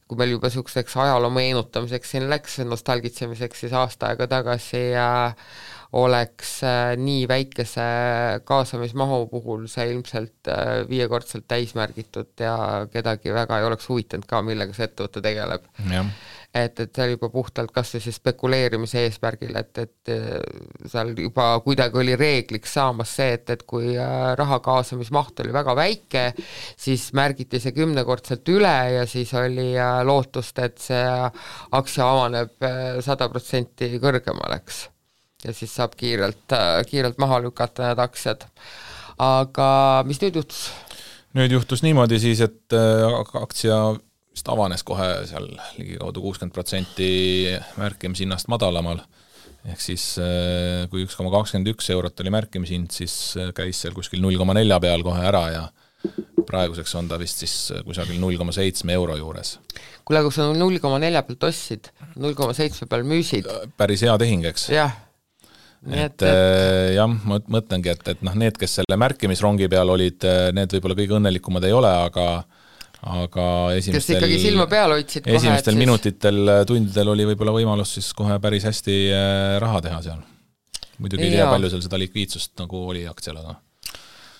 kui 0.08 0.18
meil 0.20 0.32
juba 0.32 0.48
niisuguseks 0.48 0.96
ajaloo 1.04 1.30
meenutamiseks 1.34 2.14
siin 2.14 2.28
läks, 2.30 2.58
nostalgitsemiseks, 2.64 3.64
siis 3.64 3.74
aasta 3.76 4.08
aega 4.08 4.28
tagasi 4.30 4.80
äh, 4.96 5.50
oleks 5.92 6.58
äh, 6.64 6.94
nii 7.00 7.28
väikese 7.28 7.84
kaasamismahu 8.48 9.26
puhul 9.30 9.66
see 9.72 9.86
ilmselt 9.92 10.50
äh, 10.52 10.82
viiekordselt 10.88 11.46
täis 11.48 11.74
märgitud 11.78 12.32
ja 12.40 12.86
kedagi 12.92 13.32
väga 13.36 13.60
ei 13.60 13.68
oleks 13.68 13.88
huvitanud 13.88 14.28
ka, 14.28 14.42
millega 14.44 14.76
see 14.76 14.88
ettevõte 14.88 15.24
tegeleb 15.24 15.68
et, 16.54 16.80
et 16.80 16.94
see 16.94 17.04
oli 17.04 17.16
juba 17.16 17.28
puhtalt 17.32 17.72
kas 17.74 17.90
või 17.94 18.02
siis 18.02 18.18
spekuleerimise 18.18 19.02
eesmärgil, 19.04 19.52
et, 19.60 19.80
et 19.82 20.12
äh, 20.12 20.88
seal 20.88 21.12
juba 21.20 21.50
kuidagi 21.64 22.00
oli 22.00 22.16
reegliks 22.16 22.72
saamas 22.78 23.12
see, 23.18 23.34
et, 23.36 23.52
et 23.52 23.64
kui 23.68 23.92
äh, 23.92 24.32
raha 24.38 24.60
kaasamismaht 24.64 25.42
oli 25.44 25.52
väga 25.54 25.76
väike, 25.76 26.24
siis 26.80 27.10
märgiti 27.16 27.60
see 27.60 27.76
kümnekordselt 27.76 28.48
üle 28.54 28.76
ja 28.96 29.04
siis 29.10 29.34
oli 29.36 29.70
äh, 29.76 30.00
lootust, 30.08 30.58
et 30.64 30.80
see 30.82 31.04
aktsia 31.76 32.08
avaneb 32.08 32.68
sada 33.04 33.28
protsenti 33.28 33.92
kõrgemaleks. 34.00 34.86
ja 35.44 35.52
siis 35.54 35.74
saab 35.74 35.94
kiirelt, 35.96 36.56
kiirelt 36.88 37.18
maha 37.20 37.42
lükata 37.44 37.90
need 37.90 38.00
aktsiad. 38.02 38.48
aga 39.18 39.68
mis 40.06 40.20
nüüd 40.24 40.40
juhtus? 40.40 40.68
nüüd 41.36 41.52
juhtus 41.52 41.84
niimoodi 41.84 42.18
siis, 42.18 42.40
et 42.40 42.74
aktsia 43.36 43.98
vist 44.38 44.50
avanes 44.52 44.84
kohe 44.86 45.06
seal 45.26 45.48
ligikaudu 45.78 46.22
kuuskümmend 46.22 46.54
protsenti 46.54 47.08
märkimishinnast 47.78 48.48
madalamal, 48.52 49.00
ehk 49.66 49.82
siis 49.82 50.12
äh, 50.22 50.86
kui 50.92 51.02
üks 51.06 51.16
koma 51.18 51.32
kakskümmend 51.34 51.72
üks 51.74 51.90
eurot 51.94 52.22
oli 52.22 52.32
märkimishind, 52.34 52.92
siis 52.94 53.34
äh, 53.38 53.50
käis 53.56 53.82
seal 53.82 53.96
kuskil 53.96 54.22
null 54.22 54.38
koma 54.38 54.54
nelja 54.56 54.78
peal 54.82 55.02
kohe 55.06 55.24
ära 55.26 55.44
ja 55.50 55.64
praeguseks 56.48 56.94
on 57.00 57.10
ta 57.10 57.18
vist 57.18 57.42
siis 57.42 57.56
äh, 57.74 57.82
kusagil 57.86 58.20
null 58.22 58.38
koma 58.38 58.54
seitsme 58.54 58.94
euro 58.94 59.18
juures. 59.18 59.56
kuule, 60.04 60.22
aga 60.22 60.28
kui 60.30 60.38
sa 60.38 60.46
null 60.54 60.78
koma 60.82 61.02
nelja 61.02 61.24
pealt 61.26 61.50
ostsid, 61.50 61.90
null 62.16 62.38
koma 62.38 62.54
seitsme 62.56 62.86
peal 62.90 63.02
müüsid? 63.08 63.50
päris 63.76 64.06
hea 64.06 64.14
tehing, 64.22 64.46
eks? 64.52 64.70
jah 64.70 64.94
et, 65.88 65.98
et, 65.98 66.22
et 66.26 66.94
jah, 66.94 67.10
ma 67.10 67.38
mõtlengi, 67.50 67.90
et, 67.90 68.14
et 68.14 68.22
noh, 68.26 68.38
need, 68.38 68.56
kes 68.58 68.80
selle 68.80 68.96
märkimisrongi 68.98 69.68
peal 69.70 69.90
olid, 69.94 70.24
need 70.54 70.72
võib-olla 70.74 70.96
kõige 70.98 71.18
õnnelikumad 71.18 71.66
ei 71.68 71.74
ole, 71.74 71.92
aga 72.06 72.24
aga 73.06 73.46
esimestel 73.78 74.18
ikkagi 74.18 74.40
silma 74.42 74.66
peal 74.70 74.94
hoidsid 74.96 75.24
kohe, 75.26 75.36
esimestel 75.38 75.74
siis... 75.76 75.82
minutitel, 75.84 76.40
äh, 76.50 76.64
tundidel 76.66 77.12
oli 77.14 77.28
võib-olla 77.30 77.54
võimalus 77.54 77.94
siis 77.98 78.10
kohe 78.18 78.38
päris 78.42 78.66
hästi 78.66 78.98
äh, 79.14 79.54
raha 79.62 79.82
teha 79.84 80.02
seal. 80.08 80.20
muidugi 80.98 81.28
ei 81.28 81.36
tea, 81.36 81.46
palju 81.50 81.70
seal 81.70 81.84
seda 81.86 82.00
likviidsust 82.02 82.56
nagu 82.58 82.82
oli 82.90 83.06
aktsial, 83.10 83.38
aga 83.44 83.58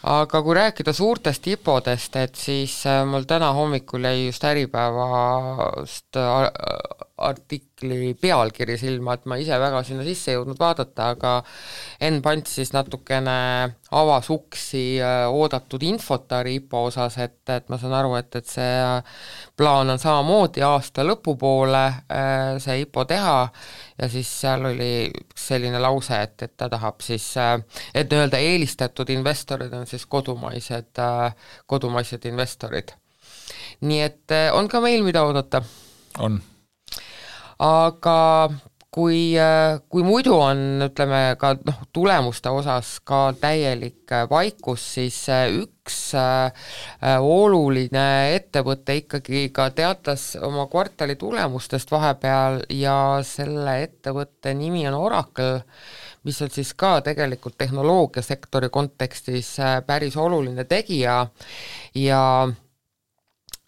aga 0.08 0.42
kui 0.42 0.54
rääkida 0.58 0.94
suurtest 0.94 1.46
IPO-dest, 1.54 2.18
et 2.18 2.38
siis 2.38 2.80
äh, 2.90 3.04
mul 3.06 3.28
täna 3.30 3.52
hommikul 3.54 4.10
jäi 4.10 4.26
just 4.26 4.44
Äripäevast 4.44 6.18
artikli 7.18 8.14
pealkiri 8.20 8.76
silma, 8.78 9.14
et 9.16 9.26
ma 9.26 9.36
ise 9.40 9.58
väga 9.58 9.82
sinna 9.86 10.04
sisse 10.06 10.32
ei 10.32 10.38
jõudnud 10.38 10.58
vaadata, 10.60 11.10
aga 11.14 11.32
Enn 12.04 12.20
Pant 12.22 12.46
siis 12.46 12.70
natukene 12.74 13.34
avas 13.98 14.28
uksi 14.30 15.00
äh, 15.02 15.26
oodatud 15.32 15.82
infotari 15.82 16.54
IPO 16.58 16.82
osas, 16.90 17.18
et, 17.22 17.40
et 17.50 17.68
ma 17.72 17.78
saan 17.80 17.94
aru, 17.98 18.14
et, 18.18 18.30
et 18.38 18.50
see 18.50 18.74
plaan 19.58 19.90
on 19.94 20.00
samamoodi 20.00 20.62
aasta 20.66 21.06
lõpupoole 21.06 21.84
äh, 21.88 22.58
see 22.62 22.82
IPO 22.84 23.06
teha 23.10 23.38
ja 23.98 24.10
siis 24.12 24.30
seal 24.42 24.68
oli 24.70 24.92
üks 25.08 25.48
selline 25.52 25.80
lause, 25.82 26.20
et, 26.28 26.36
et 26.46 26.54
ta 26.56 26.70
tahab 26.70 27.02
siis, 27.04 27.26
äh, 27.40 27.56
et 27.94 28.10
nii-öelda 28.12 28.42
eelistatud 28.44 29.10
investorid 29.14 29.74
on 29.74 29.88
siis 29.90 30.06
kodumaised, 30.06 31.02
kodumaised 31.66 32.30
investorid. 32.30 32.94
nii 33.80 34.00
et 34.02 34.38
on 34.52 34.68
ka 34.68 34.80
meil, 34.84 35.02
mida 35.06 35.22
oodata. 35.24 35.62
on 36.18 36.40
aga 37.58 38.18
kui, 38.98 39.36
kui 39.92 40.04
muidu 40.06 40.34
on, 40.40 40.60
ütleme 40.88 41.20
ka 41.40 41.52
noh, 41.66 41.80
tulemuste 41.94 42.50
osas 42.54 42.96
ka 43.06 43.28
täielik 43.40 44.10
vaikus, 44.30 44.84
siis 44.96 45.18
üks 45.60 45.98
äh, 46.18 46.68
oluline 47.20 48.06
ettevõte 48.36 48.98
ikkagi 49.02 49.48
ka 49.54 49.68
teatas 49.76 50.30
oma 50.42 50.66
kvartali 50.70 51.18
tulemustest 51.20 51.90
vahepeal 51.92 52.62
ja 52.74 52.98
selle 53.26 53.82
ettevõtte 53.86 54.54
nimi 54.56 54.86
on 54.90 54.98
Oracle, 54.98 55.64
mis 56.26 56.40
on 56.42 56.50
siis 56.52 56.72
ka 56.74 56.98
tegelikult 57.04 57.58
tehnoloogiasektori 57.60 58.72
kontekstis 58.72 59.54
äh, 59.62 59.78
päris 59.86 60.16
oluline 60.16 60.64
tegija. 60.68 61.20
Ja 61.94 62.22
Äh, 62.38 62.52
äh, 62.52 62.67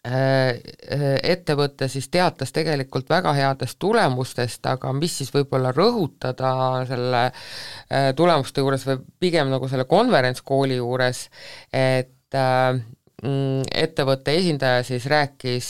ettevõte 0.01 1.85
siis 1.91 2.07
teatas 2.09 2.49
tegelikult 2.55 3.09
väga 3.09 3.35
headest 3.37 3.77
tulemustest, 3.79 4.65
aga 4.65 4.93
mis 4.97 5.13
siis 5.19 5.29
võib-olla 5.29 5.69
rõhutada 5.75 6.53
selle 6.89 7.27
äh, 7.27 8.07
tulemuste 8.17 8.63
juures 8.63 8.85
või 8.87 8.97
pigem 9.21 9.51
nagu 9.53 9.69
selle 9.69 9.85
konverentskooli 9.85 10.79
juures, 10.79 11.27
et 11.69 12.33
mm, 12.33 13.67
ettevõtte 13.83 14.33
esindaja 14.39 14.81
siis 14.87 15.05
rääkis 15.11 15.69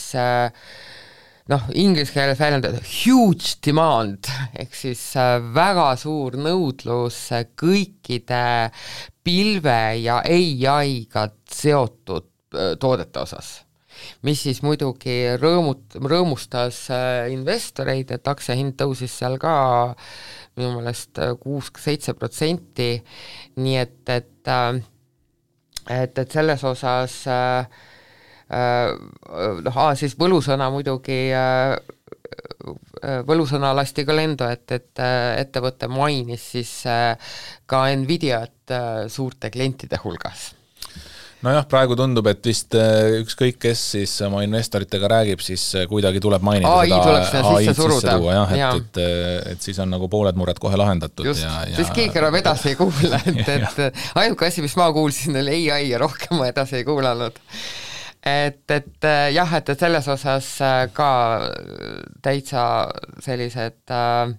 noh, 1.52 1.66
inglise 1.76 2.14
keeles 2.14 2.40
väljendada 2.40 2.80
huge 2.80 3.58
demand, 3.66 4.30
ehk 4.56 4.78
siis 4.78 5.02
väga 5.52 5.90
suur 6.00 6.38
nõudlus 6.40 7.18
kõikide 7.60 8.46
pilve 9.20 9.76
ja 10.00 10.22
ai-ga 10.24 11.26
seotud 11.52 12.30
toodete 12.80 13.20
osas 13.26 13.52
mis 14.26 14.42
siis 14.44 14.62
muidugi 14.64 15.16
rõõmut-, 15.40 15.98
rõõmustas 15.98 16.84
äh, 16.92 17.30
investoreid, 17.34 18.12
et 18.14 18.28
aktsiahind 18.28 18.76
tõusis 18.80 19.14
seal 19.22 19.38
ka 19.42 19.54
minu 20.58 20.74
meelest 20.76 21.20
äh, 21.22 21.34
kuus-seitse 21.40 22.14
protsenti, 22.18 22.94
nii 23.62 23.78
et, 23.82 24.02
et 24.08 24.52
äh, 24.52 24.82
et, 25.90 26.18
et 26.18 26.30
selles 26.30 26.62
osas 26.62 27.16
noh, 28.52 29.80
siis 29.98 30.14
võlusõna 30.20 30.68
muidugi 30.70 31.16
võlusõna 33.26 33.72
lasti 33.74 34.04
ka 34.06 34.14
lendu, 34.14 34.46
et, 34.46 34.76
et 34.76 35.02
ettevõte 35.42 35.90
mainis 35.90 36.44
siis 36.54 36.72
ka 37.66 37.84
Nvidiat 37.98 38.76
suurte 39.10 39.50
klientide 39.50 39.98
hulgas 40.04 40.52
nojah, 41.42 41.64
praegu 41.70 41.96
tundub, 41.98 42.26
et 42.30 42.46
vist 42.46 42.76
äh, 42.78 43.18
ükskõik, 43.22 43.58
kes 43.62 43.82
siis 43.96 44.14
oma 44.26 44.42
investoritega 44.46 45.10
räägib, 45.10 45.42
siis 45.44 45.64
äh, 45.78 45.86
kuidagi 45.90 46.22
tuleb 46.22 46.44
mainida 46.46 46.72
ai 46.80 46.90
seda 46.90 47.22
sinna 47.28 47.54
sisse 47.58 47.76
suruda. 47.78 48.16
jah, 48.22 48.54
et 48.54 48.60
ja., 48.60 48.72
et, 48.78 49.00
et 49.54 49.68
siis 49.68 49.78
on 49.82 49.90
nagu 49.92 50.08
pooled 50.12 50.38
mured 50.38 50.60
kohe 50.62 50.78
lahendatud. 50.78 51.26
just, 51.26 51.46
siis 51.76 51.92
keegi 51.94 52.22
enam 52.22 52.38
edasi 52.38 52.72
ei 52.72 52.78
kuule, 52.78 53.22
et, 53.32 53.54
et 53.58 54.02
ainuke 54.22 54.48
asi, 54.48 54.64
mis 54.64 54.76
ma 54.78 54.90
kuulsin, 54.94 55.38
oli 55.42 55.64
ai 55.72 55.88
ja 55.90 56.02
rohkem 56.02 56.38
ma 56.40 56.50
edasi 56.52 56.80
ei 56.80 56.86
kuulanud 56.88 57.40
et, 58.22 58.62
et 58.70 59.08
äh, 59.08 59.26
jah, 59.34 59.58
et, 59.58 59.74
et 59.74 59.86
selles 59.86 60.08
osas 60.14 60.54
ka 60.94 61.10
täitsa 62.22 62.64
sellised 63.22 63.90
äh, 63.90 64.30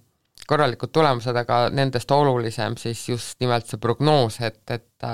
korralikud 0.47 0.91
tulemused, 0.91 1.35
aga 1.35 1.65
nendest 1.71 2.11
olulisem 2.11 2.75
siis 2.79 3.03
just 3.09 3.39
nimelt 3.43 3.67
see 3.67 3.79
prognoos, 3.81 4.39
et, 4.43 4.63
et 4.71 5.07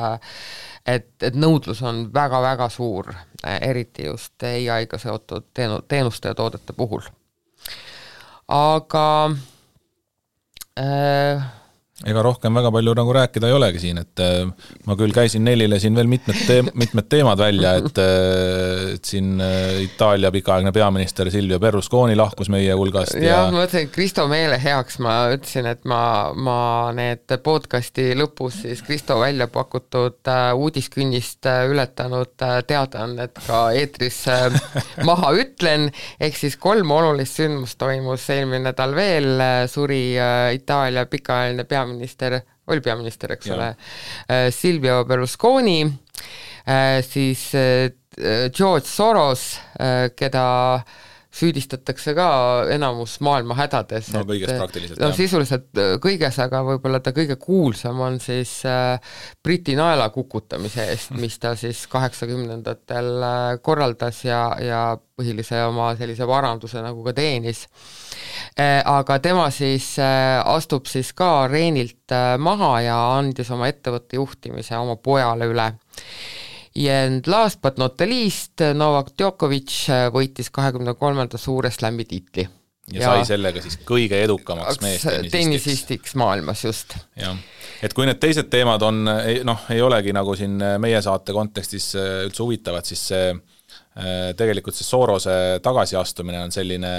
et, 0.85 1.11
et 1.23 1.35
nõudlus 1.35 1.81
on 1.83 2.07
väga-väga 2.13 2.69
suur, 2.69 3.13
eriti 3.61 4.05
just 4.05 4.43
ai-ga 4.43 4.97
seotud 4.97 5.49
teenu-, 5.53 5.81
teenuste 5.87 6.31
ja 6.31 6.35
toodete 6.35 6.73
puhul. 6.73 7.01
aga 8.47 9.31
äh, 10.79 11.49
ega 12.07 12.21
rohkem 12.23 12.55
väga 12.55 12.69
palju 12.71 12.93
nagu 12.95 13.13
rääkida 13.15 13.49
ei 13.49 13.55
olegi 13.57 13.81
siin, 13.83 13.97
et 13.99 14.21
äh, 14.23 14.69
ma 14.87 14.95
küll 14.99 15.11
käisin 15.15 15.43
Nelile 15.43 15.81
siin 15.83 15.97
veel 15.97 16.07
mitmed 16.07 16.37
teem-, 16.47 16.69
mitmed 16.79 17.09
teemad 17.11 17.41
välja, 17.41 17.73
et 17.81 17.99
äh, 17.99 18.93
et 18.95 19.09
siin 19.09 19.33
äh, 19.43 19.81
Itaalia 19.83 20.31
pikaaegne 20.31 20.71
peaminister 20.75 21.27
Silvio 21.31 21.59
Berlusconi 21.59 22.15
lahkus 22.15 22.47
meie 22.53 22.75
hulgast 22.79 23.17
ja 23.19 23.25
jah, 23.25 23.49
ma 23.49 23.59
mõtlesin, 23.59 23.89
et 23.89 23.95
Kristo 23.95 24.27
meele 24.31 24.59
heaks 24.63 24.99
ma 25.03 25.15
ütlesin, 25.33 25.67
et 25.73 25.83
ma, 25.89 26.01
ma 26.35 26.59
need 26.95 27.35
podcasti 27.43 28.13
lõpus 28.19 28.61
siis 28.63 28.83
Kristo 28.87 29.19
välja 29.19 29.49
pakutud 29.51 30.31
uudiskünnist 30.55 31.51
ületanud 31.67 32.31
teadaannet 32.39 33.43
ka 33.43 33.65
eetris 33.75 34.21
maha 35.09 35.33
ütlen, 35.35 35.89
ehk 36.19 36.39
siis 36.39 36.55
kolm 36.61 36.95
olulist 36.95 37.41
sündmust 37.41 37.79
toimus 37.81 38.29
eelmine 38.31 38.69
nädal 38.69 38.95
veel, 38.95 39.43
suri 39.67 40.01
Itaalia 40.55 41.03
pikaajaline 41.11 41.67
peaminister 41.67 41.88
peaminister 41.89 42.39
oli 42.69 42.81
peaminister, 42.85 43.31
eks 43.33 43.49
ja. 43.49 43.55
ole, 43.55 43.69
Silvio 44.53 45.03
Berlusconi, 45.09 45.81
siis 47.01 47.47
George 48.53 48.85
Soros, 48.85 49.45
keda 50.15 50.45
süüdistatakse 51.29 52.15
ka 52.17 52.29
enamus 52.73 53.19
maailma 53.21 53.53
hädades. 53.59 54.09
no 54.15 54.23
kõiges 54.27 54.49
praktiliselt, 54.49 54.97
no, 54.97 55.11
jah. 55.11 55.17
sisuliselt 55.17 55.77
äh, 55.77 55.91
kõiges, 56.01 56.39
aga 56.41 56.63
võib-olla 56.65 57.01
ta 57.05 57.13
kõige 57.15 57.37
kuulsam 57.41 58.01
on 58.01 58.17
siis 58.23 58.55
äh, 58.65 58.97
Briti 59.45 59.75
naela 59.77 60.09
kukutamise 60.13 60.87
eest, 60.89 61.13
mis 61.19 61.37
ta 61.41 61.53
siis 61.59 61.85
kaheksakümnendatel 61.91 63.11
äh, 63.21 63.51
korraldas 63.61 64.23
ja, 64.25 64.41
ja 64.63 64.81
põhilise 65.19 65.61
oma 65.67 65.91
sellise 65.99 66.27
varanduse 66.27 66.81
nagu 66.85 67.05
ka 67.05 67.13
teenis 67.17 67.65
äh,. 68.57 68.81
Aga 68.89 69.19
tema 69.21 69.49
siis 69.53 69.93
äh, 70.01 70.39
astub 70.49 70.89
siis 70.89 71.11
ka 71.13 71.43
areenilt 71.45 72.13
äh, 72.15 72.35
maha 72.41 72.73
ja 72.87 72.99
andis 73.19 73.51
oma 73.53 73.69
ettevõtte 73.69 74.17
juhtimise 74.17 74.77
oma 74.81 74.97
pojale 74.97 75.49
üle 75.51 75.73
And 76.77 77.27
last 77.27 77.61
but 77.61 77.77
not 77.81 77.97
the 77.97 78.05
least, 78.07 78.61
Novak 78.77 79.15
Djokovic 79.17 79.73
võitis 80.13 80.51
kahekümne 80.53 80.93
kolmanda 80.99 81.37
suure 81.41 81.71
slam'i 81.73 82.05
tiitli. 82.05 82.47
ja 82.93 83.05
sai 83.05 83.25
sellega 83.25 83.61
siis 83.61 83.77
kõige 83.85 84.17
edukamaks 84.23 84.79
meestennisistiks. 84.81 85.31
tennisistiks 85.33 86.15
maailmas, 86.17 86.63
just. 86.65 86.95
jah, 87.19 87.37
et 87.85 87.93
kui 87.93 88.07
need 88.09 88.17
teised 88.21 88.49
teemad 88.49 88.81
on, 88.85 89.03
noh, 89.45 89.65
ei 89.69 89.81
olegi 89.81 90.13
nagu 90.15 90.33
siin 90.37 90.57
meie 90.81 91.01
saate 91.05 91.35
kontekstis 91.35 91.91
äh, 91.97 92.23
üldse 92.25 92.45
huvitavad, 92.45 92.85
siis 92.89 93.03
see 93.11 93.27
äh, 93.33 94.31
tegelikult 94.37 94.77
see 94.77 94.87
Sorose 94.87 95.35
tagasiastumine 95.65 96.41
on 96.47 96.55
selline, 96.55 96.93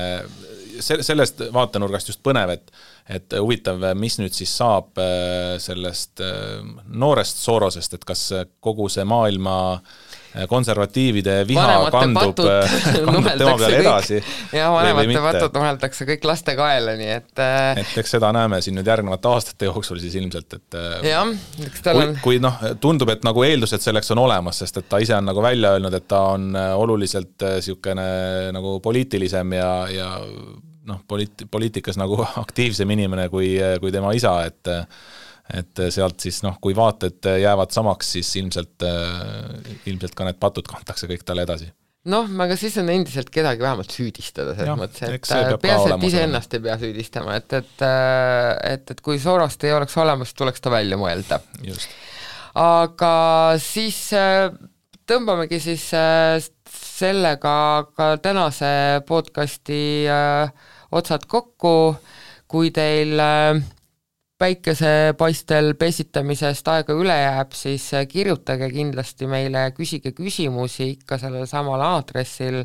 sellest 0.81 1.43
vaatenurgast 1.53 2.13
just 2.13 2.25
põnev, 2.27 2.57
et 2.57 2.73
et 3.11 3.35
huvitav, 3.35 3.83
mis 3.99 4.21
nüüd 4.21 4.35
siis 4.37 4.53
saab 4.55 4.99
äh, 5.03 5.57
sellest 5.59 6.21
äh, 6.23 6.61
noorest 6.87 7.41
Sorosest, 7.43 7.97
et 7.97 8.05
kas 8.07 8.29
kogu 8.63 8.87
see 8.93 9.03
maailma 9.09 9.57
äh, 9.73 10.10
konservatiivide 10.49 11.41
viha 11.49 11.65
vanemate 11.67 11.97
kandub, 11.97 12.43
kandub 13.07 13.29
tema 13.41 13.57
peale 13.59 13.81
edasi. 13.81 14.21
ja 14.55 14.71
vanemate 14.75 15.25
patud 15.25 15.59
nuheldakse 15.59 16.07
kõik 16.13 16.29
laste 16.31 16.55
kaela, 16.59 16.95
nii 17.01 17.11
et 17.17 17.45
et 17.83 17.99
eks 18.03 18.17
seda 18.17 18.31
näeme 18.37 18.61
siin 18.65 18.79
nüüd 18.79 18.91
järgnevate 18.91 19.31
aastate 19.31 19.71
jooksul 19.71 20.01
siis 20.03 20.17
ilmselt, 20.21 20.59
et 20.59 20.81
jah, 21.11 21.35
eks 21.67 21.85
tal 21.87 22.03
on 22.03 22.15
kui, 22.15 22.39
kui 22.39 22.43
noh, 22.43 22.63
tundub, 22.83 23.11
et 23.13 23.27
nagu 23.27 23.45
eeldused 23.47 23.83
selleks 23.83 24.15
on 24.15 24.23
olemas, 24.25 24.63
sest 24.63 24.83
et 24.83 24.91
ta 24.91 25.03
ise 25.03 25.17
on 25.19 25.31
nagu 25.31 25.43
välja 25.45 25.75
öelnud, 25.77 25.95
et 25.99 26.09
ta 26.11 26.25
on 26.35 26.51
oluliselt 26.55 27.37
niisugune 27.41 28.11
nagu 28.55 28.79
poliitilisem 28.85 29.57
ja, 29.59 29.71
ja 29.91 30.11
noh, 30.91 31.01
poliit-, 31.09 31.47
poliitikas 31.51 31.99
nagu 32.01 32.21
aktiivsem 32.45 32.91
inimene 32.97 33.29
kui, 33.33 33.55
kui 33.81 33.93
tema 33.95 34.13
isa, 34.17 34.39
et 34.47 34.75
et 35.57 35.83
sealt 35.93 36.23
siis 36.23 36.43
noh, 36.47 36.57
kui 36.63 36.77
vaated 36.77 37.27
jäävad 37.43 37.75
samaks, 37.75 38.15
siis 38.17 38.31
ilmselt, 38.41 38.87
ilmselt 39.91 40.17
ka 40.17 40.29
need 40.29 40.41
patud 40.43 40.69
kantakse 40.71 41.11
kõik 41.11 41.25
talle 41.27 41.47
edasi. 41.49 41.71
Noh, 42.11 42.31
aga 42.41 42.57
siis 42.57 42.79
on 42.81 42.89
endiselt 42.89 43.29
kedagi 43.33 43.61
vähemalt 43.61 43.93
süüdistada, 43.93 44.55
selles 44.57 44.79
mõttes, 44.81 45.03
et 45.05 45.61
peaasi, 45.61 45.91
et 45.93 46.07
iseennast 46.09 46.55
ei 46.57 46.63
pea 46.65 46.79
süüdistama, 46.81 47.35
et, 47.37 47.59
et 47.59 47.85
et, 48.71 48.95
et 48.95 49.03
kui 49.05 49.21
Sorost 49.21 49.67
ei 49.69 49.75
oleks 49.77 49.99
olemas, 50.01 50.33
tuleks 50.33 50.65
ta 50.65 50.73
välja 50.73 50.97
mõelda. 51.01 51.43
aga 52.57 53.13
siis 53.61 54.01
tõmbamegi 55.11 55.61
siis 55.61 55.91
sellega 57.01 57.55
ka 57.97 58.15
tänase 58.23 59.01
podcasti 59.09 59.83
äh, 60.11 60.51
otsad 60.93 61.25
kokku, 61.31 61.97
kui 62.51 62.71
teil 62.75 63.21
äh, 63.21 63.61
päikesepaistel 64.41 65.75
pesitamisest 65.79 66.69
aega 66.73 66.95
üle 66.97 67.17
jääb, 67.17 67.53
siis 67.57 67.95
äh, 67.95 68.07
kirjutage 68.09 68.71
kindlasti 68.73 69.27
meile, 69.29 69.67
küsige 69.77 70.13
küsimusi 70.17 70.91
ikka 70.95 71.19
sellel 71.21 71.47
samal 71.51 71.81
aadressil 71.85 72.65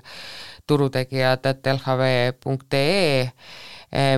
turutegijad.lhv.ee 0.67 3.21
äh, 3.23 3.31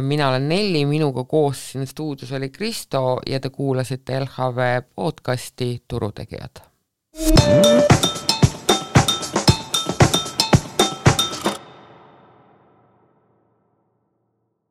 mina 0.02 0.30
olen 0.30 0.50
Nelli, 0.50 0.86
minuga 0.86 1.24
koos 1.24 1.72
siin 1.72 1.88
stuudios 1.90 2.32
oli 2.38 2.50
Kristo 2.54 3.20
ja 3.26 3.40
te 3.40 3.50
kuulasite 3.50 4.20
LHV 4.20 4.60
podcasti 4.96 5.84
Turutegijad. 5.88 6.56